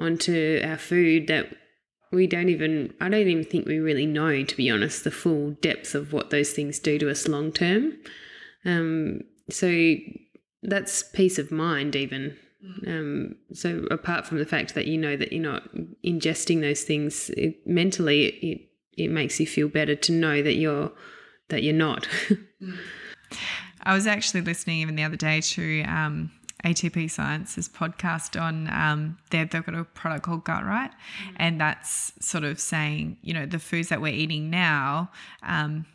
[0.00, 1.46] onto our food that
[2.10, 5.52] we don't even I don't even think we really know to be honest the full
[5.60, 7.92] depth of what those things do to us long term.
[8.64, 9.94] Um, so
[10.64, 12.36] that's peace of mind even.
[12.84, 15.72] Um, so apart from the fact that you know that you're not
[16.04, 18.60] ingesting those things it, mentally, it, it
[18.96, 20.92] makes you feel better to know that you're
[21.48, 22.08] that you're not.
[23.82, 26.32] I was actually listening even the other day to um,
[26.64, 31.36] ATP Science's podcast on um, they've, they've got a product called Gut Right, mm.
[31.36, 35.10] and that's sort of saying you know the foods that we're eating now.
[35.42, 35.86] Um,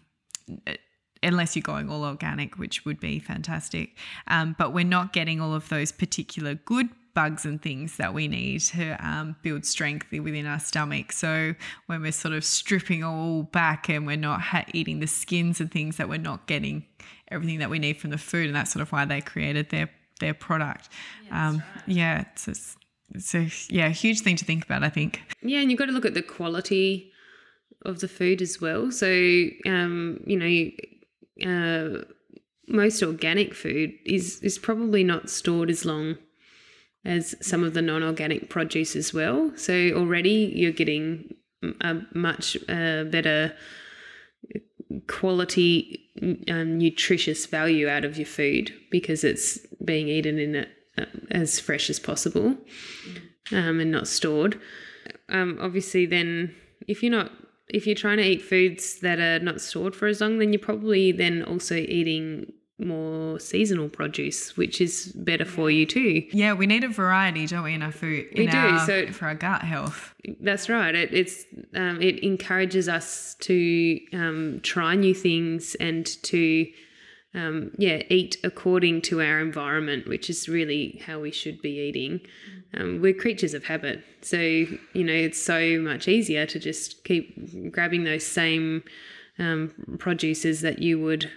[1.23, 3.95] unless you're going all organic, which would be fantastic.
[4.27, 8.27] Um, but we're not getting all of those particular good bugs and things that we
[8.27, 11.11] need to um, build strength within our stomach.
[11.11, 11.55] So
[11.87, 15.71] when we're sort of stripping all back and we're not ha- eating the skins and
[15.71, 16.85] things that we're not getting
[17.29, 19.89] everything that we need from the food, and that's sort of why they created their
[20.19, 20.89] their product.
[21.25, 21.83] Yeah, um, right.
[21.87, 22.55] yeah it's, a,
[23.15, 24.83] it's a yeah huge thing to think about.
[24.83, 25.21] I think.
[25.41, 27.11] Yeah, and you've got to look at the quality
[27.83, 28.91] of the food as well.
[28.91, 29.07] So
[29.65, 30.71] um, you know.
[31.43, 32.03] Uh,
[32.67, 36.15] most organic food is is probably not stored as long
[37.03, 39.51] as some of the non organic produce as well.
[39.55, 41.35] So already you're getting
[41.81, 43.53] a much uh, better
[45.07, 46.09] quality,
[46.49, 50.69] um, nutritious value out of your food because it's being eaten in it
[51.31, 52.57] as fresh as possible
[53.51, 54.59] um, and not stored.
[55.29, 56.53] Um, obviously, then
[56.87, 57.31] if you're not
[57.69, 60.59] if you're trying to eat foods that are not stored for as long, then you're
[60.59, 62.51] probably then also eating
[62.81, 66.25] more seasonal produce, which is better for you too.
[66.31, 68.27] Yeah, we need a variety, don't we, in our food?
[68.31, 68.57] In we do.
[68.57, 70.13] Our, so for our gut health.
[70.39, 70.93] That's right.
[70.93, 76.67] It, it's um, it encourages us to um, try new things and to
[77.33, 82.21] um, yeah eat according to our environment, which is really how we should be eating.
[82.73, 87.71] Um, we're creatures of habit, so you know it's so much easier to just keep
[87.71, 88.83] grabbing those same
[89.39, 91.29] um, produces that you would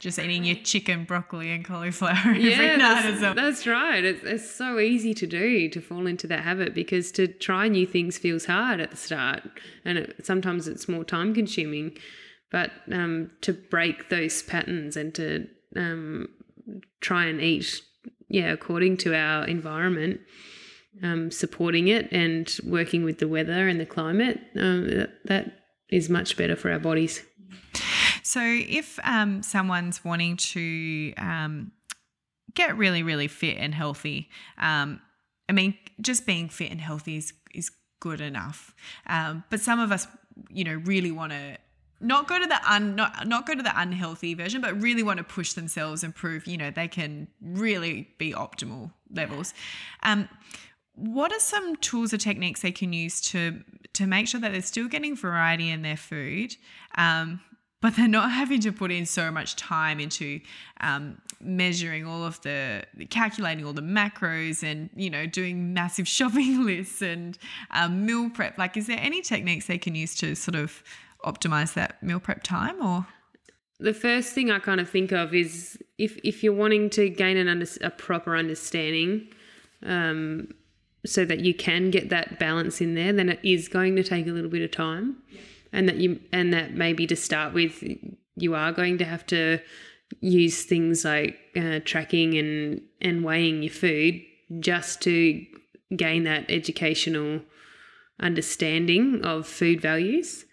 [0.00, 2.78] just eating your chicken, broccoli, and cauliflower every yeah, night.
[2.78, 3.34] that's, as well.
[3.34, 4.02] that's right.
[4.02, 7.86] It's, it's so easy to do to fall into that habit because to try new
[7.86, 9.42] things feels hard at the start,
[9.84, 11.96] and it, sometimes it's more time consuming.
[12.50, 16.28] But um, to break those patterns and to um,
[17.00, 17.80] try and eat,
[18.28, 20.20] yeah, according to our environment,
[21.02, 25.52] um, supporting it and working with the weather and the climate, um, that, that
[25.90, 27.22] is much better for our bodies.
[28.30, 31.72] So, if um, someone's wanting to um,
[32.54, 35.00] get really, really fit and healthy, um,
[35.48, 38.72] I mean, just being fit and healthy is is good enough.
[39.08, 40.06] Um, but some of us,
[40.48, 41.56] you know, really want to
[42.00, 45.18] not go to the un not not go to the unhealthy version, but really want
[45.18, 49.54] to push themselves and prove, you know, they can really be optimal levels.
[50.04, 50.28] Um,
[50.94, 53.64] what are some tools or techniques they can use to
[53.94, 56.54] to make sure that they're still getting variety in their food,
[56.96, 57.40] um,
[57.80, 60.40] but they're not having to put in so much time into
[60.80, 66.64] um, measuring all of the calculating all the macros and you know doing massive shopping
[66.64, 67.38] lists and
[67.70, 70.82] um, meal prep like is there any techniques they can use to sort of
[71.24, 73.06] optimize that meal prep time or?
[73.78, 77.36] The first thing I kind of think of is if if you're wanting to gain
[77.38, 79.28] an under, a proper understanding,
[79.82, 80.48] um,
[81.06, 84.26] so that you can get that balance in there, then it is going to take
[84.26, 85.16] a little bit of time,
[85.72, 87.82] and that you and that maybe to start with,
[88.36, 89.60] you are going to have to
[90.20, 94.20] use things like uh, tracking and and weighing your food
[94.58, 95.44] just to
[95.96, 97.40] gain that educational
[98.20, 100.44] understanding of food values.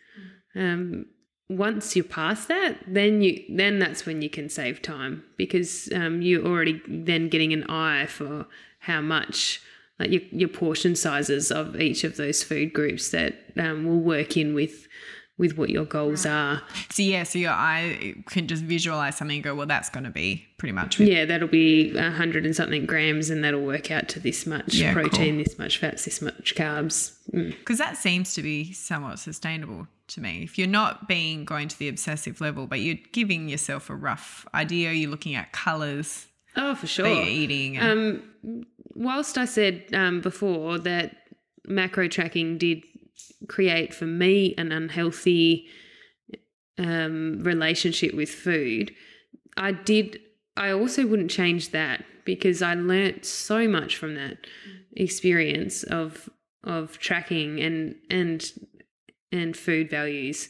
[0.56, 1.08] Um,
[1.49, 6.21] once you pass that, then you then that's when you can save time because um,
[6.21, 8.47] you're already then getting an eye for
[8.80, 9.62] how much
[9.99, 14.38] like your, your portion sizes of each of those food groups that um, will work
[14.38, 14.88] in with
[15.39, 16.63] with what your goals are.
[16.89, 20.10] so yeah so your eye can just visualize something and go well that's going to
[20.10, 24.07] be pretty much Yeah, that'll be a hundred and something grams, and that'll work out
[24.10, 27.13] to this much Yeah, protein, this much fats, this much carbs.
[27.31, 27.51] Mm.
[27.60, 31.77] because that seems to be somewhat sustainable to me if you're not being going to
[31.77, 36.25] the obsessive level but you're giving yourself a rough idea you're looking at colors
[36.60, 37.03] Oh, for sure.
[37.07, 38.65] that you're eating and, Um,
[38.97, 41.15] whilst I said um, before that
[41.65, 42.83] macro tracking did
[43.47, 45.67] create for me an unhealthy
[46.77, 48.93] um, relationship with food,
[49.55, 50.19] I did.
[50.55, 54.38] I also wouldn't change that because I learnt so much from that
[54.95, 56.29] experience of
[56.63, 58.43] of tracking and and
[59.31, 60.49] and food values,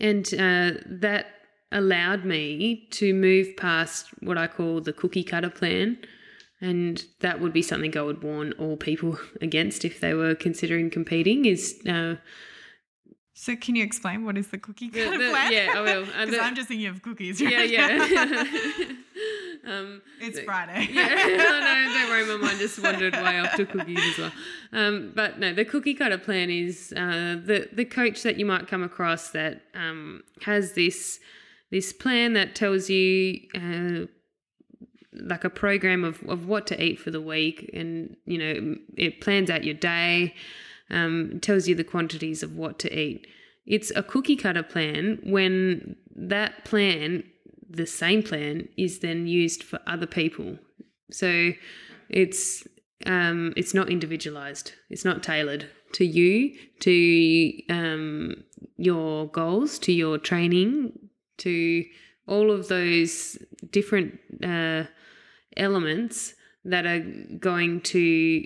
[0.00, 1.26] and uh, that
[1.72, 5.98] allowed me to move past what I call the cookie cutter plan.
[6.60, 10.88] And that would be something I would warn all people against if they were considering
[10.90, 11.44] competing.
[11.44, 12.16] Is uh,
[13.34, 16.04] so can you explain what is the cookie cutter the- plan yeah, I will.
[16.16, 17.86] Uh, because the- i'm just thinking of cookies yeah, right yeah.
[17.88, 18.40] now.
[19.78, 22.24] um, it's the- friday yeah, no, no, don't worry.
[22.38, 24.32] My mind just wandered way off to cookies as well.
[24.72, 28.66] Um, but no, the cookie cutter plan is uh, the the coach that you might
[28.68, 31.20] come across that um, has this
[31.70, 34.06] this plan that tells you uh,
[35.20, 39.20] like a program of, of what to eat for the week, and you know it
[39.20, 40.34] plans out your day,
[40.90, 43.26] um, tells you the quantities of what to eat.
[43.66, 47.24] It's a cookie cutter plan when that plan,
[47.68, 50.58] the same plan, is then used for other people.
[51.10, 51.52] So
[52.08, 52.66] it's
[53.04, 54.72] um, it's not individualized.
[54.90, 58.44] It's not tailored to you, to um,
[58.76, 60.98] your goals, to your training,
[61.38, 61.84] to
[62.26, 63.38] all of those
[63.70, 64.84] different uh,
[65.56, 67.00] elements that are
[67.38, 68.44] going to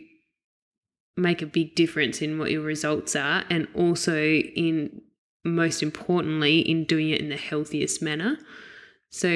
[1.17, 5.03] make a big difference in what your results are, and also in
[5.45, 8.39] most importantly in doing it in the healthiest manner.
[9.11, 9.29] So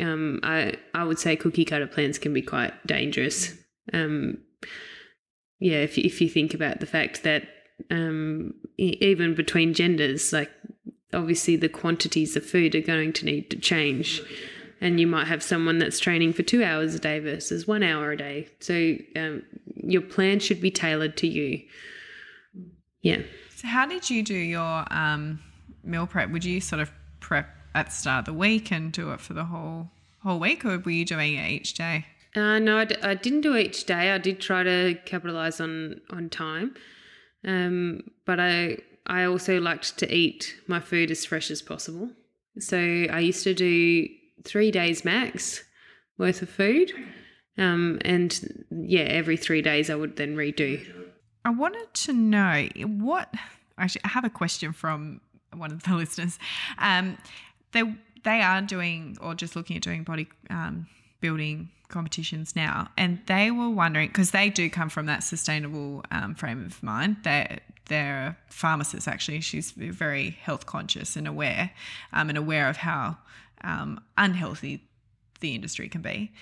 [0.00, 3.54] um, I I would say cookie cutter plans can be quite dangerous.
[3.92, 4.38] Um,
[5.58, 7.48] yeah, if if you think about the fact that
[7.90, 10.50] um, even between genders, like
[11.12, 14.22] obviously the quantities of food are going to need to change,
[14.80, 18.12] and you might have someone that's training for two hours a day versus one hour
[18.12, 18.48] a day.
[18.60, 19.42] So um,
[19.76, 21.62] your plan should be tailored to you.
[23.02, 23.22] Yeah.
[23.56, 25.40] So how did you do your um,
[25.84, 26.30] meal prep?
[26.30, 26.90] Would you sort of
[27.20, 29.90] prep at the start of the week and do it for the whole
[30.22, 32.04] whole week, or were you doing it each day?
[32.36, 34.10] Uh, no, I, d- I didn't do it each day.
[34.10, 36.74] I did try to capitalize on on time,
[37.44, 42.10] um, but I I also liked to eat my food as fresh as possible.
[42.58, 44.08] So I used to do
[44.44, 45.64] three days max
[46.18, 46.92] worth of food,
[47.58, 50.84] um, and yeah, every three days I would then redo.
[51.44, 53.32] I wanted to know what.
[53.78, 55.20] Actually, I have a question from
[55.54, 56.38] one of the listeners.
[56.78, 57.18] Um,
[57.72, 57.82] they
[58.24, 60.86] they are doing or just looking at doing body um,
[61.20, 66.34] building competitions now, and they were wondering because they do come from that sustainable um,
[66.34, 67.16] frame of mind.
[67.24, 69.40] They they're a pharmacist actually.
[69.40, 71.72] She's very health conscious and aware,
[72.12, 73.18] um, and aware of how
[73.62, 74.82] um, unhealthy
[75.40, 76.32] the industry can be.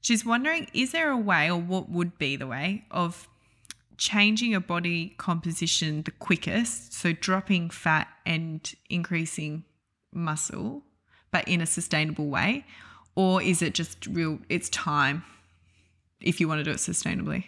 [0.00, 3.28] She's wondering, is there a way, or what would be the way of
[3.96, 6.92] changing your body composition the quickest?
[6.92, 9.64] So dropping fat and increasing
[10.12, 10.82] muscle,
[11.30, 12.64] but in a sustainable way,
[13.16, 14.38] or is it just real?
[14.48, 15.24] It's time
[16.20, 17.44] if you want to do it sustainably.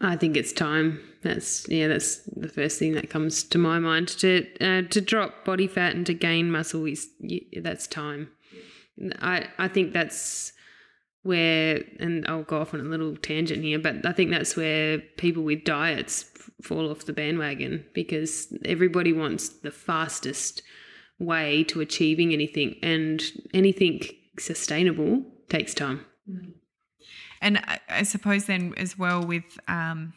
[0.00, 1.00] I think it's time.
[1.22, 1.88] That's yeah.
[1.88, 4.08] That's the first thing that comes to my mind.
[4.08, 7.08] To uh, to drop body fat and to gain muscle is
[7.56, 8.30] that's time.
[9.20, 10.52] I I think that's
[11.22, 14.98] where, and I'll go off on a little tangent here, but I think that's where
[15.16, 16.30] people with diets
[16.62, 20.62] fall off the bandwagon because everybody wants the fastest
[21.18, 23.22] way to achieving anything, and
[23.54, 24.00] anything
[24.38, 26.04] sustainable takes time.
[27.40, 30.12] And I, I suppose then as well with um,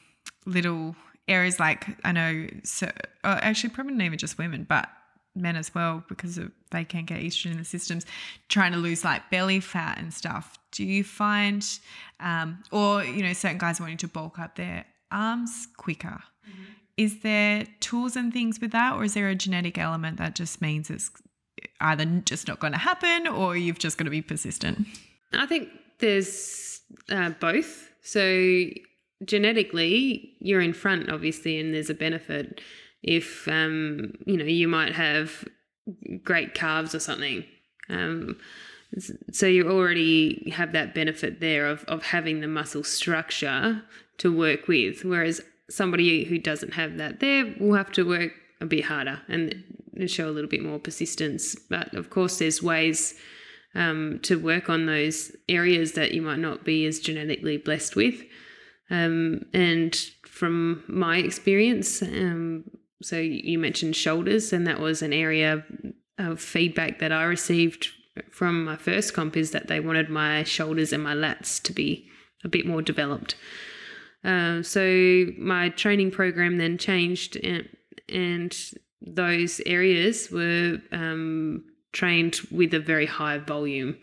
[0.46, 0.96] little
[1.28, 2.88] areas like I know, so
[3.24, 4.90] uh, actually probably not even just women, but
[5.42, 8.06] men as well because of, they can't get estrogen in the systems
[8.50, 10.58] trying to lose like belly fat and stuff.
[10.72, 11.66] Do you find
[12.20, 16.22] um, or you know certain guys wanting to bulk up their arms quicker?
[16.48, 16.64] Mm-hmm.
[16.96, 20.62] is there tools and things with that or is there a genetic element that just
[20.62, 21.12] means it's
[21.82, 24.88] either just not going to happen or you've just got to be persistent?
[25.34, 25.70] I think
[26.00, 26.80] there's
[27.10, 27.92] uh, both.
[28.02, 28.64] So
[29.26, 32.62] genetically you're in front obviously and there's a benefit
[33.04, 35.46] if um, you know you might have
[36.24, 37.44] great calves or something.
[37.90, 38.38] Um,
[39.32, 43.84] so you already have that benefit there of, of having the muscle structure
[44.18, 45.04] to work with.
[45.04, 48.32] Whereas somebody who doesn't have that there will have to work
[48.62, 49.64] a bit harder and,
[50.06, 51.56] show a little bit more persistence.
[51.56, 53.16] But of course, there's ways
[53.74, 58.24] um, to work on those areas that you might not be as genetically blessed with.
[58.92, 62.66] Um, and from my experience, um,
[63.02, 65.64] so you mentioned shoulders, and that was an area
[66.18, 67.90] of feedback that I received
[68.32, 72.08] from my first comp is that they wanted my shoulders and my lats to be
[72.44, 73.36] a bit more developed.
[74.24, 77.70] Uh, so my training program then changed, and,
[78.10, 78.58] and
[79.02, 83.98] those areas were um, trained with a very high volume,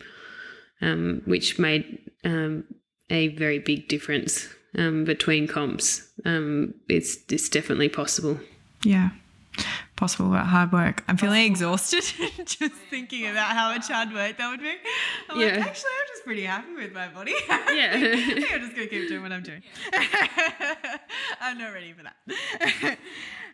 [0.81, 2.63] um, which made um,
[3.09, 6.11] a very big difference um, between comps.
[6.25, 8.39] Um, it's it's definitely possible.
[8.83, 9.09] Yeah.
[9.95, 11.03] Possible but hard work.
[11.07, 12.03] I'm feeling exhausted
[12.45, 14.73] just thinking about how much hard work that would be.
[15.29, 15.47] I'm yeah.
[15.47, 17.33] like, actually, I'm just pretty happy with my body.
[17.49, 17.91] Yeah.
[17.93, 19.61] I think I'm just going to keep doing what I'm doing.
[21.41, 22.97] I'm not ready for that.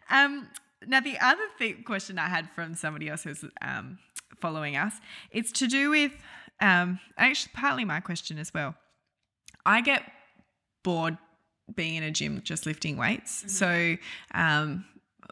[0.10, 0.48] um,
[0.88, 4.00] now, the other thing, question I had from somebody else who's um,
[4.40, 4.94] following us,
[5.32, 6.12] it's to do with,
[6.60, 8.76] um, actually, partly my question as well.
[9.66, 10.04] I get
[10.84, 11.18] bored
[11.76, 13.40] being in a gym just lifting weights.
[13.40, 13.50] Mm-hmm.
[13.50, 13.98] So,
[14.34, 14.86] um,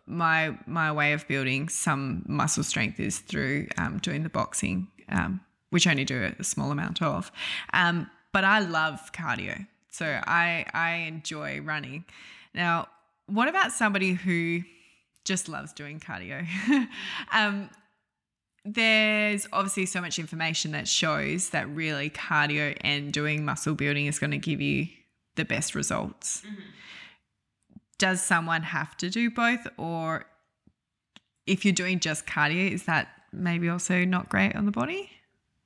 [0.09, 5.39] my my way of building some muscle strength is through um, doing the boxing, um,
[5.69, 7.31] which I only do a small amount of.
[7.73, 12.05] Um, but I love cardio, so I I enjoy running.
[12.53, 12.87] Now,
[13.27, 14.61] what about somebody who
[15.23, 16.45] just loves doing cardio?
[17.31, 17.69] Um,
[18.65, 24.19] there's obviously so much information that shows that really cardio and doing muscle building is
[24.19, 24.87] going to give you
[25.35, 26.41] the best results.
[26.41, 26.69] Mm-hmm
[27.99, 30.25] does someone have to do both or
[31.45, 35.11] if you're doing just cardio is that maybe also not great on the body?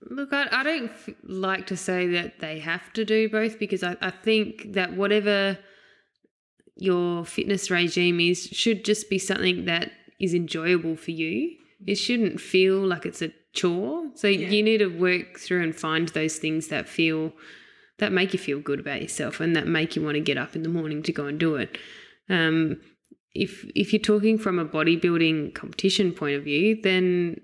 [0.10, 3.84] Look i, I don't f- like to say that they have to do both because
[3.84, 5.58] I, I think that whatever
[6.76, 11.56] your fitness regime is should just be something that is enjoyable for you.
[11.86, 14.10] It shouldn't feel like it's a chore.
[14.16, 14.50] So yeah.
[14.50, 17.32] you need to work through and find those things that feel
[18.00, 20.56] that make you feel good about yourself and that make you want to get up
[20.56, 21.78] in the morning to go and do it
[22.30, 22.80] um,
[23.34, 27.42] if if you're talking from a bodybuilding competition point of view, then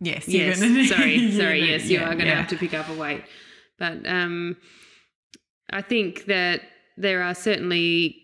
[0.00, 2.34] yes, yes, gonna, sorry, sorry, yes, you yeah, are going to yeah.
[2.34, 3.24] have to pick up a weight.
[3.78, 4.56] But um,
[5.70, 6.62] I think that
[6.96, 8.16] there are certainly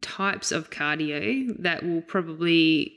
[0.00, 2.94] types of cardio that will probably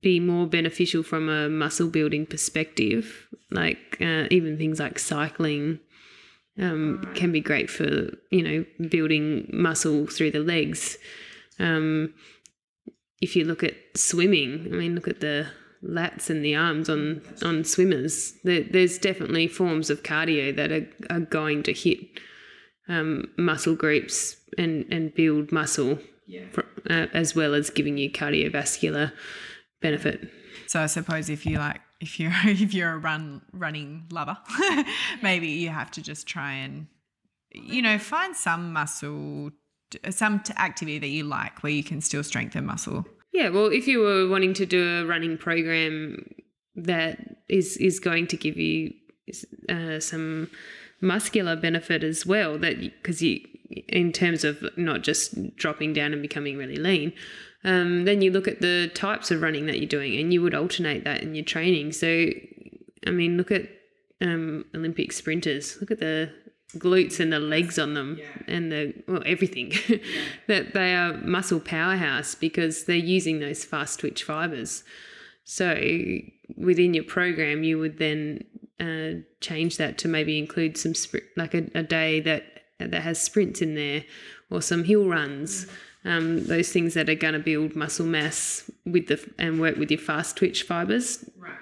[0.00, 5.80] be more beneficial from a muscle building perspective, like uh, even things like cycling
[6.58, 10.98] um, can be great for you know building muscle through the legs.
[11.58, 12.14] Um,
[13.20, 15.48] if you look at swimming, I mean, look at the
[15.82, 18.34] lats and the arms on on swimmers.
[18.44, 21.98] There, there's definitely forms of cardio that are, are going to hit
[22.88, 26.48] um, muscle groups and and build muscle, yeah.
[26.52, 29.12] for, uh, as well as giving you cardiovascular
[29.80, 30.30] benefit.
[30.66, 34.36] So I suppose if you like if you're if you're a run running lover,
[35.22, 36.86] maybe you have to just try and
[37.52, 39.50] you know find some muscle,
[40.10, 43.06] some activity that you like where you can still strengthen muscle.
[43.32, 46.24] Yeah, well, if you were wanting to do a running program
[46.74, 47.18] that
[47.48, 48.92] is is going to give you
[49.68, 50.50] uh, some
[51.00, 53.40] muscular benefit as well, that because you,
[53.88, 57.12] in terms of not just dropping down and becoming really lean,
[57.64, 60.54] um, then you look at the types of running that you're doing, and you would
[60.54, 61.92] alternate that in your training.
[61.92, 62.30] So,
[63.06, 63.68] I mean, look at
[64.20, 65.78] um, Olympic sprinters.
[65.80, 66.30] Look at the
[66.76, 69.72] glutes and the legs on them and the well everything
[70.48, 74.84] that they are muscle powerhouse because they're using those fast twitch fibers
[75.44, 75.74] so
[76.58, 78.44] within your program you would then
[78.80, 82.44] uh, change that to maybe include some sprint like a, a day that
[82.78, 84.04] that has sprints in there
[84.50, 85.66] or some hill runs
[86.08, 89.90] um, those things that are going to build muscle mass with the and work with
[89.90, 91.52] your fast twitch fibers Right.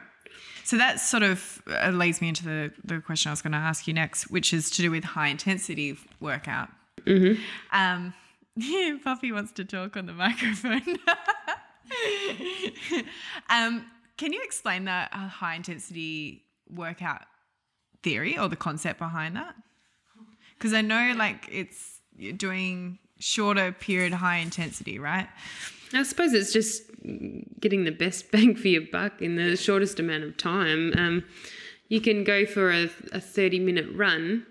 [0.66, 3.58] So that sort of uh, leads me into the, the question I was going to
[3.58, 6.70] ask you next, which is to do with high intensity workout.
[7.04, 7.40] Mm-hmm.
[7.70, 8.14] Um,
[8.56, 10.82] yeah, Puffy wants to talk on the microphone.
[13.48, 13.86] um,
[14.16, 17.22] can you explain that uh, high intensity workout
[18.02, 19.54] theory or the concept behind that?
[20.58, 25.28] Because I know like it's you're doing shorter period high intensity, right?
[25.92, 26.82] I suppose it's just
[27.60, 30.92] getting the best bang for your buck in the shortest amount of time.
[30.96, 31.24] Um,
[31.88, 34.46] you can go for a, a 30 minute run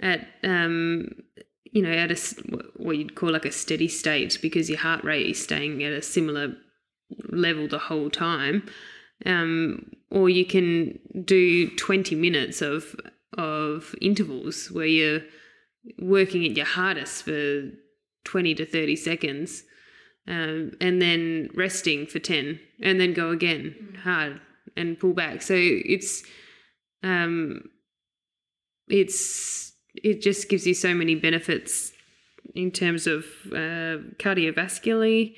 [0.00, 1.08] at, um,
[1.64, 5.26] you know, at a, what you'd call like a steady state because your heart rate
[5.26, 6.54] is staying at a similar
[7.30, 8.66] level the whole time.
[9.24, 12.94] Um, or you can do 20 minutes of,
[13.38, 15.22] of intervals where you're
[15.98, 17.70] working at your hardest for
[18.24, 19.64] 20 to 30 seconds
[20.26, 24.40] um, and then resting for 10 and then go again hard
[24.76, 25.42] and pull back.
[25.42, 26.22] So it's
[27.02, 27.62] um
[28.88, 31.92] it's it just gives you so many benefits
[32.54, 35.34] in terms of uh, cardiovascularly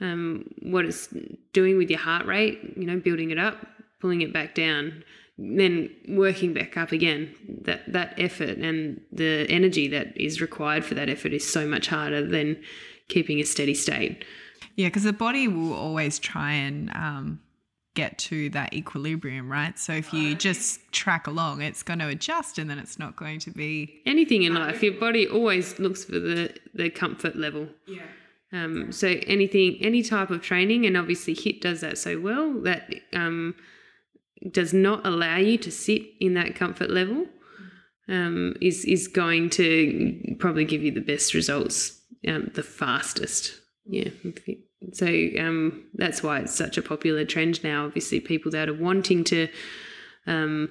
[0.00, 1.08] um, what it's
[1.52, 3.66] doing with your heart rate you know building it up
[4.00, 5.04] pulling it back down
[5.38, 7.32] then working back up again
[7.62, 11.86] that that effort and the energy that is required for that effort is so much
[11.86, 12.60] harder than
[13.08, 14.24] keeping a steady state
[14.76, 17.40] Yeah, because the body will always try and um,
[17.94, 19.76] get to that equilibrium, right?
[19.78, 23.38] So if you just track along, it's going to adjust and then it's not going
[23.40, 24.00] to be.
[24.06, 28.02] anything in life your body always looks for the the comfort level Yeah.
[28.52, 32.82] um, so anything any type of training and obviously HIIT does that so well that
[33.12, 33.54] um,
[34.50, 37.26] does not allow you to sit in that comfort level
[38.08, 44.10] um, is is going to probably give you the best results um, the fastest yeah
[44.92, 45.06] so
[45.38, 49.48] um, that's why it's such a popular trend now obviously people that are wanting to
[50.26, 50.68] um,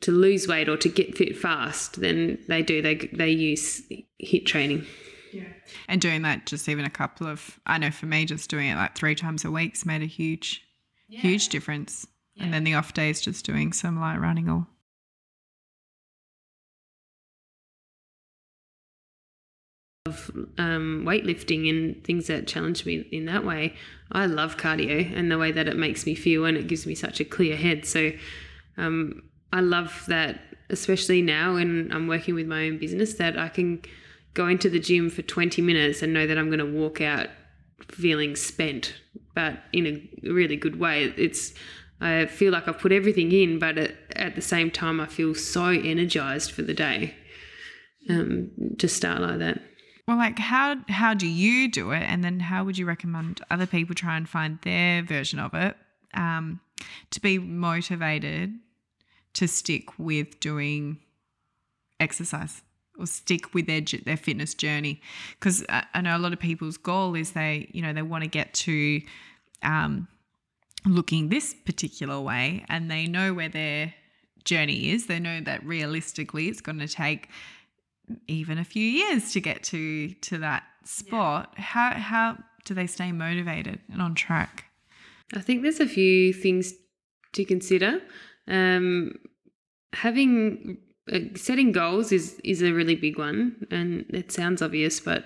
[0.00, 3.82] to lose weight or to get fit fast then they do they they use
[4.22, 4.86] HIIT training
[5.32, 5.44] Yeah.
[5.88, 8.76] And doing that just even a couple of, I know for me, just doing it
[8.76, 10.62] like three times a week's made a huge,
[11.08, 12.06] huge difference.
[12.40, 14.66] And then the off days, just doing some light running or.
[20.58, 23.74] um, weightlifting and things that challenge me in that way.
[24.12, 26.94] I love cardio and the way that it makes me feel, and it gives me
[26.94, 27.84] such a clear head.
[27.84, 28.12] So
[28.76, 29.22] um,
[29.52, 33.82] I love that, especially now when I'm working with my own business, that I can
[34.34, 37.28] go into the gym for 20 minutes and know that I'm going to walk out
[37.88, 38.94] feeling spent,
[39.34, 41.12] but in a really good way.
[41.16, 41.54] It's
[42.00, 45.34] I feel like I've put everything in, but at, at the same time, I feel
[45.34, 47.14] so energized for the day.
[48.08, 49.60] Um, to start like that.
[50.06, 53.66] Well, like how how do you do it, and then how would you recommend other
[53.66, 55.76] people try and find their version of it
[56.14, 56.60] um,
[57.10, 58.54] to be motivated
[59.34, 60.98] to stick with doing
[62.00, 62.62] exercise
[62.98, 65.02] or stick with their their fitness journey?
[65.38, 68.24] Because I, I know a lot of people's goal is they you know they want
[68.24, 69.02] to get to
[69.62, 70.08] um,
[70.86, 73.94] looking this particular way, and they know where their
[74.44, 75.06] journey is.
[75.06, 77.28] They know that realistically, it's going to take
[78.26, 83.12] even a few years to get to to that spot how how do they stay
[83.12, 84.64] motivated and on track
[85.34, 86.72] I think there's a few things
[87.34, 88.00] to consider.
[88.46, 89.18] Um,
[89.92, 90.78] having
[91.12, 95.24] uh, setting goals is is a really big one, and it sounds obvious, but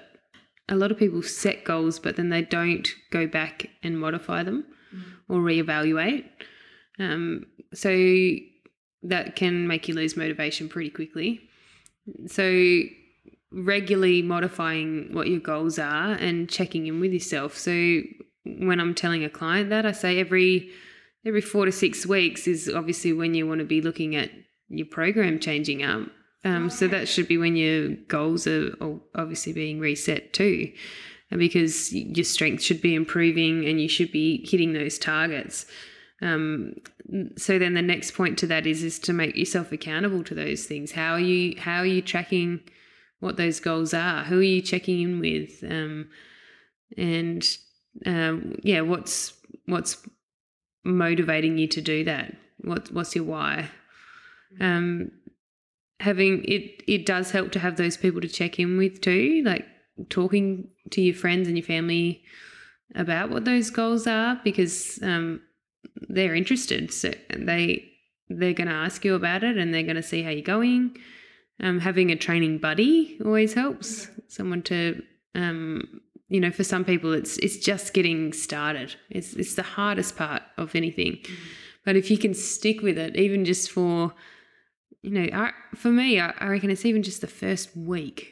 [0.68, 4.64] a lot of people set goals, but then they don't go back and modify them
[5.28, 6.24] or reevaluate.
[6.99, 7.90] Um, so
[9.03, 11.40] that can make you lose motivation pretty quickly.
[12.26, 12.82] So
[13.51, 17.57] regularly modifying what your goals are and checking in with yourself.
[17.57, 18.01] So
[18.45, 20.70] when I'm telling a client that, I say every
[21.24, 24.30] every four to six weeks is obviously when you want to be looking at
[24.68, 26.09] your program changing up.
[26.45, 28.74] Um, so that should be when your goals are
[29.14, 30.72] obviously being reset too,
[31.37, 35.66] because your strength should be improving and you should be hitting those targets.
[36.20, 36.74] Um,
[37.37, 40.64] so then the next point to that is is to make yourself accountable to those
[40.64, 40.93] things.
[40.93, 42.61] How are you how are you tracking
[43.20, 44.24] what those goals are?
[44.24, 45.64] Who are you checking in with?
[45.68, 46.09] Um,
[46.97, 47.45] and
[48.07, 49.35] um, yeah, what's
[49.66, 50.07] what's
[50.85, 52.37] motivating you to do that?
[52.59, 53.68] What what's your why?
[54.61, 55.11] Um,
[56.01, 59.66] having it it does help to have those people to check in with too, like
[60.09, 62.22] talking to your friends and your family
[62.95, 65.40] about what those goals are because um,
[66.09, 66.93] they're interested.
[66.93, 67.88] So they
[68.28, 70.97] they're going to ask you about it and they're going to see how you're going.
[71.61, 74.09] Um, having a training buddy always helps.
[74.28, 75.03] Someone to
[75.34, 76.01] um,
[76.32, 78.97] you know, for some people, it's it's just getting started.
[79.11, 81.18] It's it's the hardest part of anything.
[81.84, 84.14] But if you can stick with it, even just for,
[85.03, 88.32] you know, I, for me, I, I reckon it's even just the first week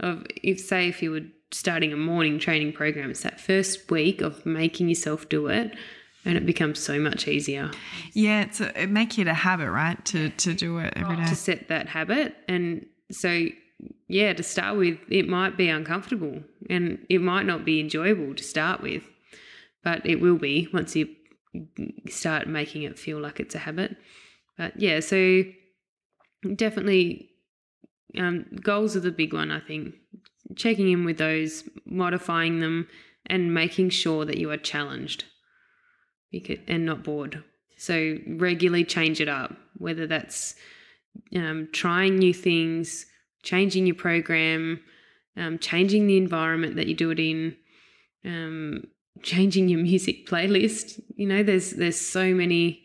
[0.00, 4.20] of if say if you were starting a morning training program, it's that first week
[4.20, 5.74] of making yourself do it,
[6.24, 7.70] and it becomes so much easier
[8.12, 10.04] Yeah, it's a, it make it a habit, right?
[10.06, 11.26] To to do it every day.
[11.26, 12.34] to set that habit.
[12.48, 13.46] And so,
[14.08, 18.42] yeah, to start with, it might be uncomfortable and it might not be enjoyable to
[18.42, 19.04] start with,
[19.84, 21.08] but it will be once you
[22.08, 23.96] start making it feel like it's a habit.
[24.58, 25.42] But yeah, so
[26.54, 27.30] definitely
[28.18, 29.94] um, goals are the big one, I think.
[30.54, 32.88] Checking in with those, modifying them,
[33.26, 35.24] and making sure that you are challenged
[36.68, 37.42] and not bored.
[37.76, 40.54] So regularly change it up, whether that's
[41.34, 43.06] um, trying new things,
[43.42, 44.80] changing your program,
[45.36, 47.56] um, changing the environment that you do it in,
[48.24, 48.84] um,
[49.22, 51.00] changing your music playlist.
[51.16, 52.82] You know, there's there's so many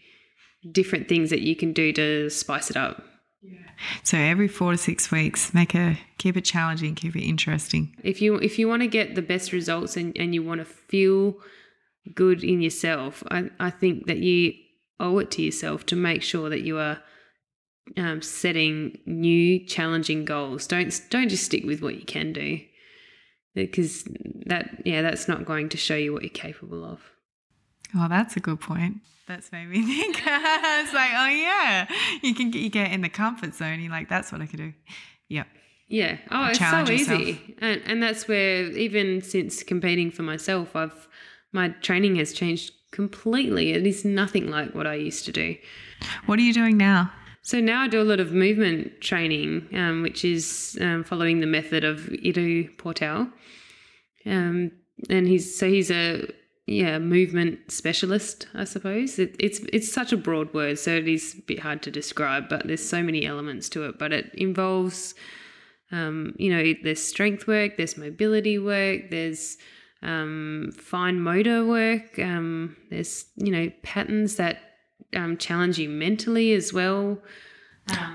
[0.72, 3.04] different things that you can do to spice it up.
[4.04, 7.96] So every four to six weeks, make a keep it challenging, keep it interesting.
[8.04, 10.66] If you if you want to get the best results and, and you want to
[10.66, 11.36] feel
[12.16, 14.54] good in yourself, I, I think that you
[15.00, 17.00] owe it to yourself to make sure that you are
[17.98, 20.68] um, setting new challenging goals.
[20.68, 22.60] Don't don't just stick with what you can do,
[23.56, 24.08] because
[24.46, 27.00] that yeah that's not going to show you what you're capable of.
[27.96, 28.98] Oh, that's a good point.
[29.32, 30.18] That's made me think.
[30.26, 31.88] it's like, oh yeah,
[32.22, 33.80] you can get you get in the comfort zone.
[33.80, 34.74] You're like, that's what I could do.
[35.30, 35.48] Yep.
[35.88, 36.18] Yeah.
[36.30, 37.56] Oh, it's so Challenge easy.
[37.60, 41.08] And and that's where even since competing for myself, I've
[41.54, 43.72] my training has changed completely.
[43.72, 45.56] It is nothing like what I used to do.
[46.26, 47.10] What are you doing now?
[47.42, 51.48] So now I do a lot of movement training, um, which is um, following the
[51.48, 53.30] method of Ido Portal.
[54.26, 54.72] Um,
[55.10, 56.28] and he's so he's a
[56.72, 59.20] yeah movement specialist, I suppose.
[59.20, 62.50] It, it's it's such a broad word, so it is a bit hard to describe.
[62.50, 64.00] But there's so many elements to it.
[64.00, 65.14] But it involves,
[65.92, 69.58] um, you know, there's strength work, there's mobility work, there's
[70.02, 72.18] um, fine motor work.
[72.20, 74.60] Um, there's you know patterns that
[75.14, 77.18] um, challenge you mentally as well.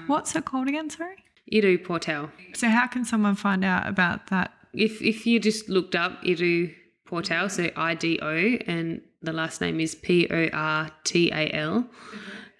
[0.06, 0.88] What's it called again?
[0.90, 1.16] Sorry.
[1.52, 2.30] Ido Portal.
[2.54, 4.52] So how can someone find out about that?
[4.72, 6.72] If if you just looked up Ido
[7.06, 8.34] Portal, so I D O,
[8.66, 11.88] and the last name is P O R T A L,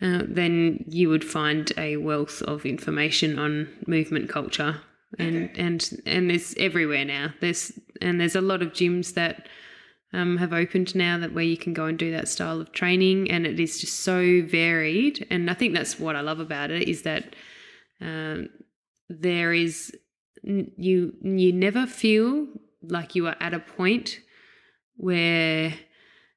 [0.00, 4.80] uh, then you would find a wealth of information on movement culture,
[5.18, 7.34] and and and it's everywhere now.
[7.40, 9.48] There's and there's a lot of gyms that
[10.12, 13.30] um, have opened now that where you can go and do that style of training,
[13.30, 15.26] and it is just so varied.
[15.30, 17.34] And I think that's what I love about it is that
[18.00, 18.48] um,
[19.08, 19.92] there is
[20.42, 22.46] you you never feel
[22.82, 24.20] like you are at a point
[24.96, 25.74] where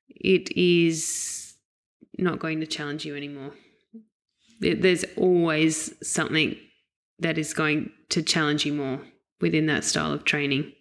[0.10, 1.55] it is
[2.18, 3.51] not going to challenge you anymore.
[4.60, 6.57] There's always something
[7.20, 9.01] that is going to challenge you more
[9.39, 10.74] within that style of training.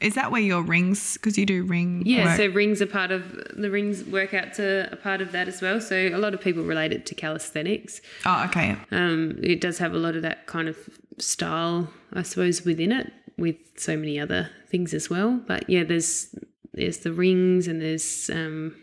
[0.00, 1.14] Is that where your rings?
[1.14, 2.02] Because you do ring.
[2.04, 2.36] Yeah, work.
[2.36, 5.80] so rings are part of the rings workouts are a part of that as well.
[5.80, 8.00] So a lot of people relate it to calisthenics.
[8.26, 8.76] Oh, okay.
[8.90, 10.76] Um, it does have a lot of that kind of
[11.18, 15.40] style, I suppose, within it, with so many other things as well.
[15.46, 16.34] But yeah, there's
[16.72, 18.76] there's the rings and there's um,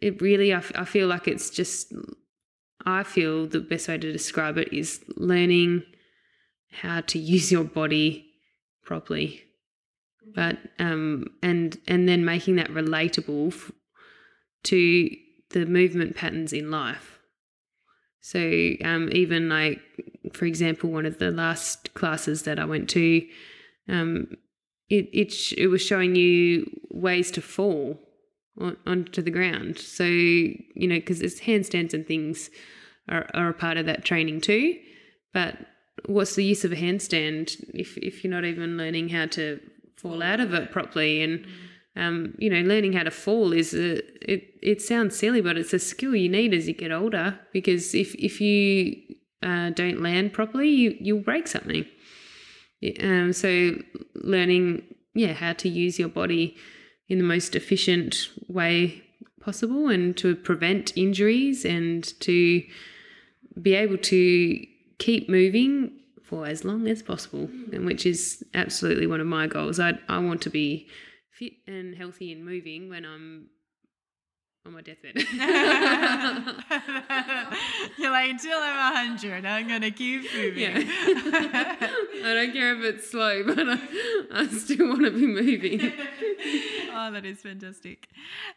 [0.00, 1.92] it really I, f- I feel like it's just
[2.84, 5.82] I feel the best way to describe it is learning
[6.70, 8.26] how to use your body
[8.84, 9.42] properly,
[10.34, 13.72] but um, and and then making that relatable f-
[14.64, 15.10] to
[15.50, 17.18] the movement patterns in life.
[18.20, 18.38] So
[18.84, 19.80] um, even like,
[20.32, 23.26] for example, one of the last classes that I went to,
[23.88, 24.36] um,
[24.90, 27.98] it it sh- it was showing you ways to fall
[28.60, 29.78] on, onto the ground.
[29.78, 32.50] So you know, because it's handstands and things
[33.08, 34.78] are, are a part of that training too.
[35.32, 35.56] But
[36.06, 39.60] what's the use of a handstand if if you're not even learning how to
[39.96, 41.44] fall out of it properly and
[41.98, 43.96] um, you know, learning how to fall is a
[44.30, 44.54] it.
[44.62, 47.38] It sounds silly, but it's a skill you need as you get older.
[47.52, 48.96] Because if if you
[49.42, 51.84] uh, don't land properly, you you'll break something.
[53.00, 53.72] Um, so
[54.14, 54.82] learning,
[55.14, 56.56] yeah, how to use your body
[57.08, 59.02] in the most efficient way
[59.40, 62.62] possible, and to prevent injuries, and to
[63.60, 64.66] be able to
[64.98, 69.80] keep moving for as long as possible, and which is absolutely one of my goals.
[69.80, 70.88] I I want to be
[71.30, 73.48] fit and healthy and moving when I'm
[74.66, 75.16] on my deathbed.
[77.98, 80.62] You're like, until I'm 100, I'm going to keep moving.
[80.62, 80.76] Yeah.
[82.24, 83.78] I don't care if it's slow, but I,
[84.32, 85.80] I still want to be moving.
[86.92, 88.08] oh, that is fantastic.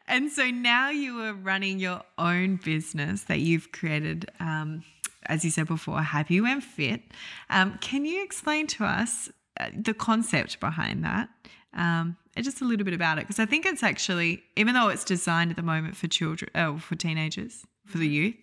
[0.07, 4.83] And so now you are running your own business that you've created, um,
[5.27, 7.01] as you said before, Happy When Fit.
[7.49, 9.29] Um, can you explain to us
[9.59, 11.29] uh, the concept behind that?
[11.73, 14.89] Um, and just a little bit about it because I think it's actually, even though
[14.89, 18.35] it's designed at the moment for children, oh, for teenagers, for the youth,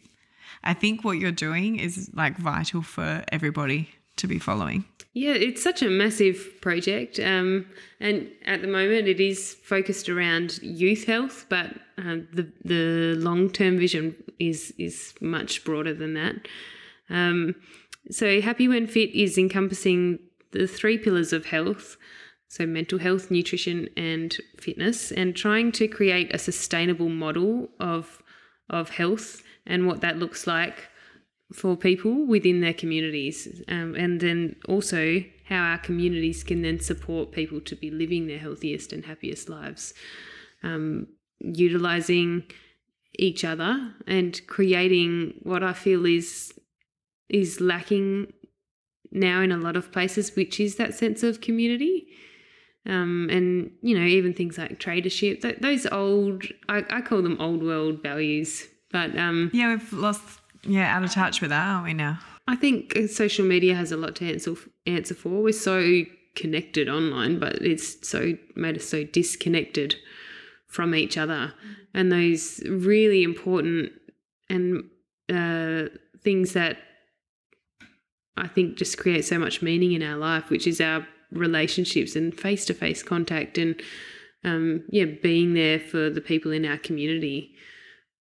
[0.64, 4.85] I think what you're doing is like vital for everybody to be following.
[5.14, 7.66] Yeah, it's such a massive project, um,
[7.99, 13.51] and at the moment it is focused around youth health, but um, the the long
[13.51, 16.37] term vision is is much broader than that.
[17.11, 17.55] Um,
[18.11, 20.18] so, Happy When Fit is encompassing
[20.53, 21.97] the three pillars of health
[22.49, 28.23] so mental health, nutrition, and fitness, and trying to create a sustainable model of
[28.71, 30.89] of health and what that looks like
[31.53, 37.33] for people within their communities, um, and then also how our communities can then support
[37.33, 39.95] people to be living their healthiest and happiest lives,
[40.63, 41.07] um,
[41.41, 42.45] utilizing
[43.19, 46.53] each other and creating what I feel is
[47.29, 48.33] is lacking
[49.11, 52.09] now in a lot of places, which is that sense of community.
[52.89, 57.39] Um, and you know even things like tradership th- those old I, I call them
[57.39, 61.84] old world values but um, yeah we've lost yeah out of touch with that aren't
[61.84, 62.18] we now?
[62.47, 64.55] I think uh, social media has a lot to answer
[64.86, 65.43] answer for.
[65.43, 66.03] We're so
[66.34, 69.97] connected online but it's so made us so disconnected
[70.66, 71.53] from each other.
[71.93, 73.93] And those really important
[74.49, 74.84] and
[75.32, 75.89] uh,
[76.22, 76.78] things that
[78.36, 82.39] i think just create so much meaning in our life which is our relationships and
[82.39, 83.81] face to face contact and
[84.45, 87.55] um, yeah, being there for the people in our community.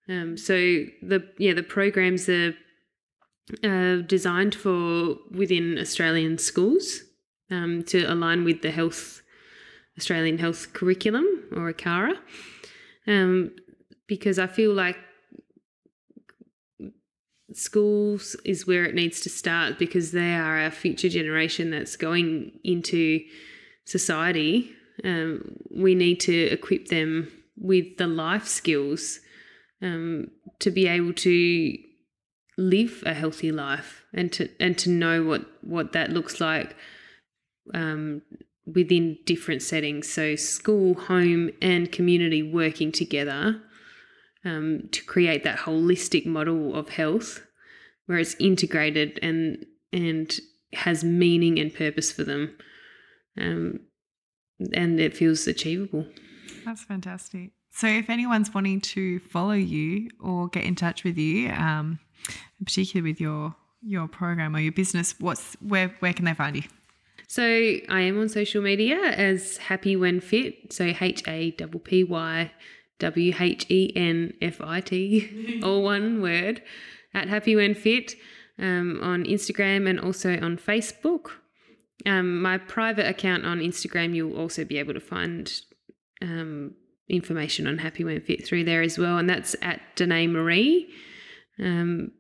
[0.09, 2.55] Um, so the yeah the programs are
[3.63, 7.03] uh, designed for within Australian schools
[7.51, 9.23] um, to align with the health
[9.99, 12.17] Australian health curriculum or ACARA,
[13.07, 13.51] um,
[14.07, 14.97] because I feel like
[17.57, 22.53] schools is where it needs to start because they are our future generation that's going
[22.63, 23.21] into
[23.87, 24.71] society.
[25.03, 29.21] Um, we need to equip them with the life skills
[29.81, 30.29] um,
[30.59, 31.79] to be able to
[32.59, 36.77] live a healthy life and to and to know what what that looks like
[37.75, 38.23] um,
[38.67, 40.13] within different settings.
[40.13, 43.63] So school, home, and community working together
[44.45, 47.46] um, to create that holistic model of health
[48.07, 50.39] where it's integrated and and
[50.73, 52.57] has meaning and purpose for them.
[53.39, 53.81] Um,
[54.75, 56.07] and it feels achievable.
[56.65, 57.51] That's fantastic.
[57.71, 61.99] So if anyone's wanting to follow you or get in touch with you um,
[62.65, 66.63] particularly with your your program or your business what's where where can they find you?
[67.29, 70.73] So I am on social media as Happy When Fit.
[70.73, 72.51] So H A P P Y
[72.99, 76.63] W H E N F I T, all one word,
[77.17, 78.15] at Happy When Fit
[78.59, 81.31] um, on Instagram and also on Facebook.
[82.05, 85.51] Um, my private account on Instagram, you'll also be able to find
[86.23, 86.75] um,
[87.09, 90.89] information on Happy When Fit through there as well, and that's at Danae Marie.
[91.59, 92.13] Um,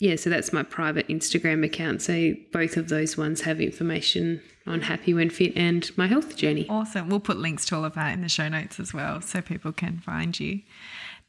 [0.00, 2.02] yeah, so that's my private Instagram account.
[2.02, 6.66] So both of those ones have information on Happy When Fit and my health journey.
[6.68, 7.08] Awesome.
[7.08, 9.72] We'll put links to all of that in the show notes as well so people
[9.72, 10.60] can find you.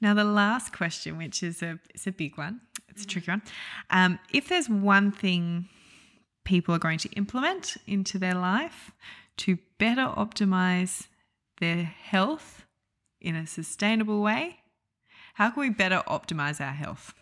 [0.01, 3.41] Now, the last question, which is a it's a big one, it's a tricky one.
[3.89, 5.67] Um, if there's one thing
[6.43, 8.91] people are going to implement into their life
[9.37, 11.07] to better optimize
[11.59, 12.65] their health
[13.19, 14.59] in a sustainable way,
[15.35, 17.13] how can we better optimize our health?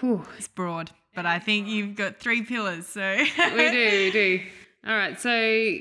[0.00, 0.26] Whew.
[0.38, 2.86] It's broad, but I think you've got three pillars.
[2.86, 4.40] So we do, we do.
[4.86, 5.20] All right.
[5.20, 5.78] So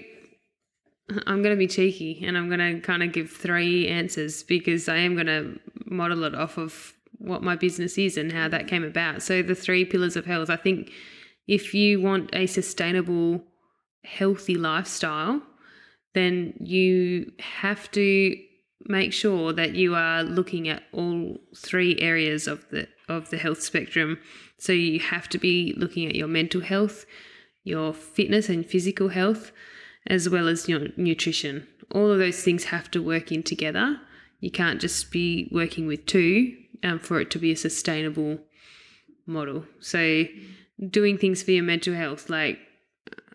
[1.09, 4.87] I'm going to be cheeky and I'm going to kind of give three answers because
[4.87, 8.67] I am going to model it off of what my business is and how that
[8.67, 9.21] came about.
[9.21, 10.91] So, the three pillars of health, I think
[11.47, 13.43] if you want a sustainable,
[14.03, 15.41] healthy lifestyle,
[16.13, 18.37] then you have to
[18.85, 23.61] make sure that you are looking at all three areas of the of the health
[23.61, 24.17] spectrum.
[24.57, 27.05] So you have to be looking at your mental health,
[27.63, 29.51] your fitness and physical health,
[30.07, 31.67] as well as your nutrition.
[31.91, 33.99] All of those things have to work in together.
[34.39, 38.39] You can't just be working with two um, for it to be a sustainable
[39.25, 39.65] model.
[39.79, 40.25] So
[40.89, 42.59] doing things for your mental health, like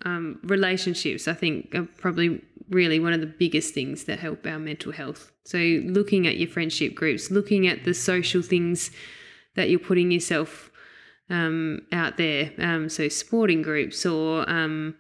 [0.04, 4.58] um, relationships, I think are probably really one of the biggest things that help our
[4.58, 5.32] mental health.
[5.44, 8.90] So, looking at your friendship groups, looking at the social things
[9.56, 10.70] that you're putting yourself
[11.30, 12.52] um, out there.
[12.58, 14.94] Um, so, sporting groups or um,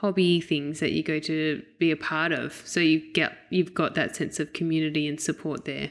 [0.00, 2.62] hobby things that you go to be a part of.
[2.64, 5.90] So you get you've got that sense of community and support there.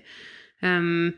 [0.61, 1.15] Um,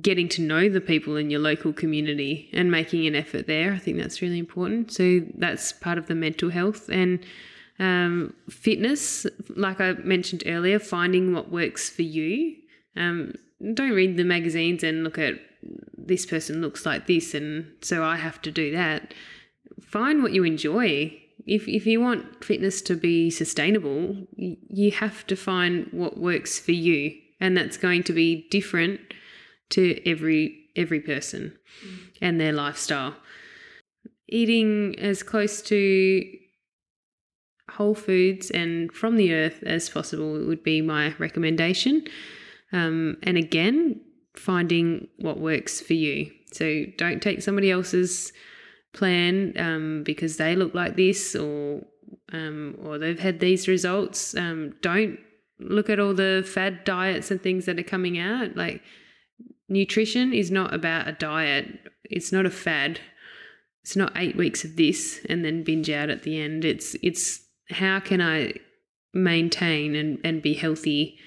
[0.00, 3.72] getting to know the people in your local community and making an effort there.
[3.72, 4.92] I think that's really important.
[4.92, 7.24] So that's part of the mental health and
[7.78, 9.26] um, fitness.
[9.50, 12.56] Like I mentioned earlier, finding what works for you.
[12.96, 13.34] Um,
[13.74, 15.34] don't read the magazines and look at
[15.96, 19.12] this person looks like this, and so I have to do that.
[19.82, 21.20] Find what you enjoy.
[21.44, 26.72] If, if you want fitness to be sustainable, you have to find what works for
[26.72, 29.00] you, and that's going to be different
[29.70, 31.56] to every every person
[32.20, 33.14] and their lifestyle.
[34.28, 36.22] Eating as close to
[37.70, 42.06] whole foods and from the earth as possible would be my recommendation.
[42.72, 44.00] Um, and again,
[44.34, 46.30] finding what works for you.
[46.52, 48.32] So don't take somebody else's
[48.96, 51.82] plan um, because they look like this or
[52.32, 54.34] um, or they've had these results.
[54.34, 55.18] Um, don't
[55.58, 58.56] look at all the fad diets and things that are coming out.
[58.56, 58.82] Like
[59.68, 61.78] nutrition is not about a diet.
[62.04, 63.00] It's not a fad.
[63.82, 66.64] It's not eight weeks of this and then binge out at the end.
[66.64, 67.40] It's it's
[67.70, 68.54] how can I
[69.14, 71.18] maintain and, and be healthy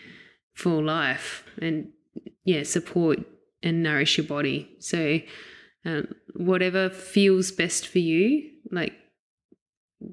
[0.53, 1.89] for life and
[2.43, 3.20] yeah support
[3.63, 4.70] and nourish your body.
[4.80, 5.20] So
[5.86, 8.93] um, whatever feels best for you, like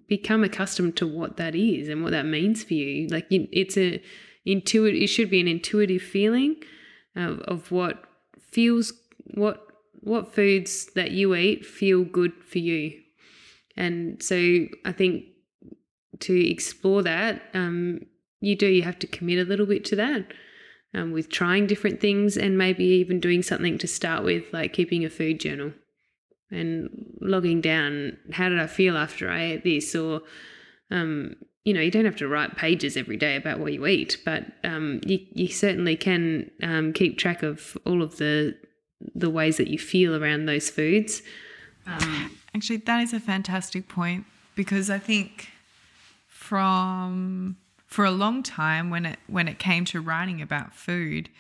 [0.09, 3.09] become accustomed to what that is and what that means for you.
[3.09, 4.03] Like it's a
[4.45, 5.03] intuitive.
[5.03, 6.57] It should be an intuitive feeling
[7.15, 8.05] of, of what
[8.41, 8.93] feels
[9.35, 9.67] what
[10.01, 12.93] what foods that you eat feel good for you.
[13.77, 15.25] And so I think
[16.21, 18.01] to explore that, um,
[18.41, 20.33] you do you have to commit a little bit to that.
[20.95, 25.05] Um, with trying different things and maybe even doing something to start with, like keeping
[25.05, 25.73] a food journal
[26.51, 26.89] and
[27.21, 30.23] logging down how did I feel after I ate this, or
[30.91, 31.35] um,
[31.65, 34.45] you know, you don't have to write pages every day about what you eat, but
[34.63, 38.57] um, you, you certainly can um, keep track of all of the
[39.15, 41.23] the ways that you feel around those foods.
[41.87, 44.25] Um, Actually, that is a fantastic point
[44.55, 45.51] because I think
[46.27, 47.57] from
[47.97, 51.31] for a long time when it when it came to writing about food,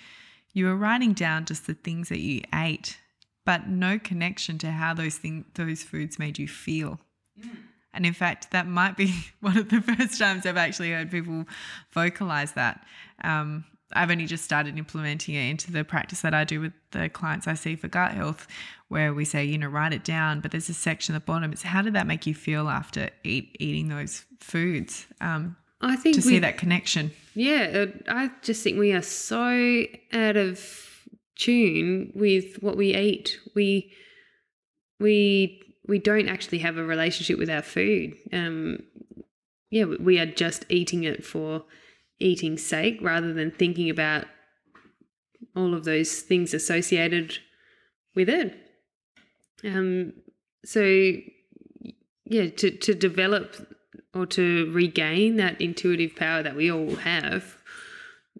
[0.54, 2.96] you were writing down just the things that you ate,
[3.44, 6.98] but no connection to how those things those foods made you feel.
[7.38, 7.58] Mm.
[7.92, 11.44] And in fact, that might be one of the first times I've actually heard people
[11.92, 12.86] vocalize that.
[13.22, 17.10] Um, I've only just started implementing it into the practice that I do with the
[17.10, 18.48] clients I see for gut health,
[18.88, 21.52] where we say, you know, write it down, but there's a section at the bottom.
[21.52, 25.06] It's how did that make you feel after eat, eating those foods?
[25.20, 27.12] Um, I think to see that connection.
[27.34, 31.06] Yeah, I just think we are so out of
[31.36, 33.38] tune with what we eat.
[33.54, 33.92] We
[34.98, 38.14] we we don't actually have a relationship with our food.
[38.32, 38.80] Um,
[39.70, 41.64] yeah, we are just eating it for
[42.18, 44.24] eating sake rather than thinking about
[45.54, 47.38] all of those things associated
[48.14, 48.54] with it.
[49.64, 50.12] Um,
[50.64, 51.12] so,
[52.24, 53.75] yeah, to, to develop
[54.16, 57.56] or to regain that intuitive power that we all have,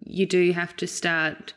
[0.05, 1.53] you do have to start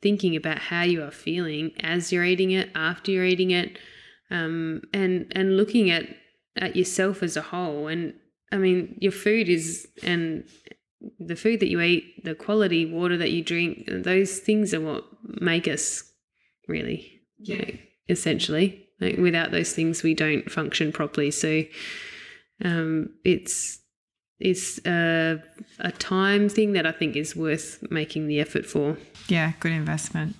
[0.00, 3.78] thinking about how you are feeling as you're eating it, after you're eating it,
[4.30, 6.04] um, and and looking at
[6.56, 7.88] at yourself as a whole.
[7.88, 8.14] And
[8.52, 10.44] I mean, your food is and
[11.18, 15.04] the food that you eat, the quality water that you drink, those things are what
[15.40, 16.04] make us
[16.68, 17.56] really, yeah.
[17.56, 18.80] You know, essentially.
[19.00, 21.30] Like without those things, we don't function properly.
[21.30, 21.64] So
[22.62, 23.78] um, it's
[24.40, 25.42] it's a,
[25.78, 28.98] a time thing that I think is worth making the effort for.
[29.28, 30.36] Yeah, good investment.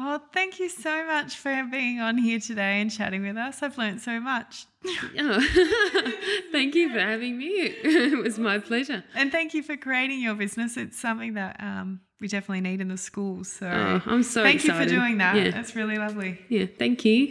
[0.00, 3.62] Oh, thank you so much for being on here today and chatting with us.
[3.62, 4.66] I've learned so much.
[5.20, 5.40] Oh,
[6.52, 7.48] thank you for having me.
[7.82, 9.02] It was my pleasure.
[9.14, 10.76] And thank you for creating your business.
[10.76, 13.50] It's something that um, we definitely need in the schools.
[13.50, 14.90] So Oh, I'm so thank excited.
[14.92, 15.34] you for doing that.
[15.36, 15.50] Yeah.
[15.50, 16.38] That's really lovely.
[16.48, 17.30] Yeah, thank you.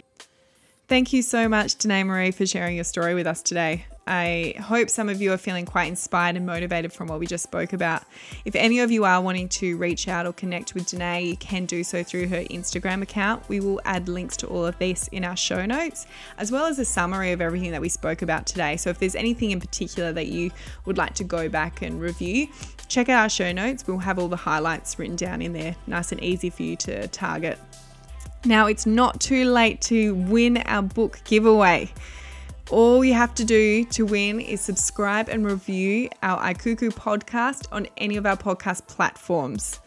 [0.88, 3.84] Thank you so much, Danae Marie, for sharing your story with us today.
[4.06, 7.44] I hope some of you are feeling quite inspired and motivated from what we just
[7.44, 8.04] spoke about.
[8.46, 11.66] If any of you are wanting to reach out or connect with Danae, you can
[11.66, 13.46] do so through her Instagram account.
[13.50, 16.06] We will add links to all of this in our show notes,
[16.38, 18.78] as well as a summary of everything that we spoke about today.
[18.78, 20.50] So if there's anything in particular that you
[20.86, 22.48] would like to go back and review,
[22.88, 23.86] check out our show notes.
[23.86, 27.08] We'll have all the highlights written down in there, nice and easy for you to
[27.08, 27.58] target.
[28.44, 31.92] Now, it's not too late to win our book giveaway.
[32.70, 37.88] All you have to do to win is subscribe and review our Ikuku podcast on
[37.96, 39.80] any of our podcast platforms.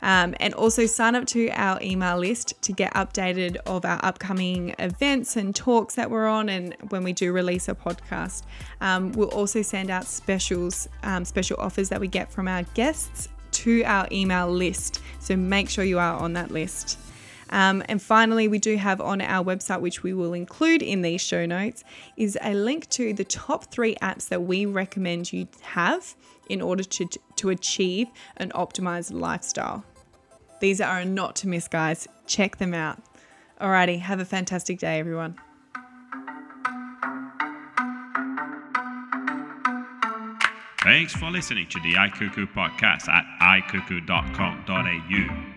[0.00, 4.74] Um, and also sign up to our email list to get updated of our upcoming
[4.78, 8.44] events and talks that we're on and when we do release a podcast.
[8.80, 13.28] Um, we'll also send out specials, um, special offers that we get from our guests
[13.50, 15.02] to our email list.
[15.18, 16.98] So make sure you are on that list.
[17.50, 21.20] Um, and finally, we do have on our website, which we will include in these
[21.20, 21.84] show notes,
[22.16, 26.14] is a link to the top three apps that we recommend you have
[26.48, 29.84] in order to, to achieve an optimized lifestyle.
[30.60, 32.08] These are not to miss, guys.
[32.26, 33.00] Check them out.
[33.60, 35.36] Alrighty, have a fantastic day, everyone.
[40.82, 45.47] Thanks for listening to the iCuckoo podcast at iCuckoo.com.au.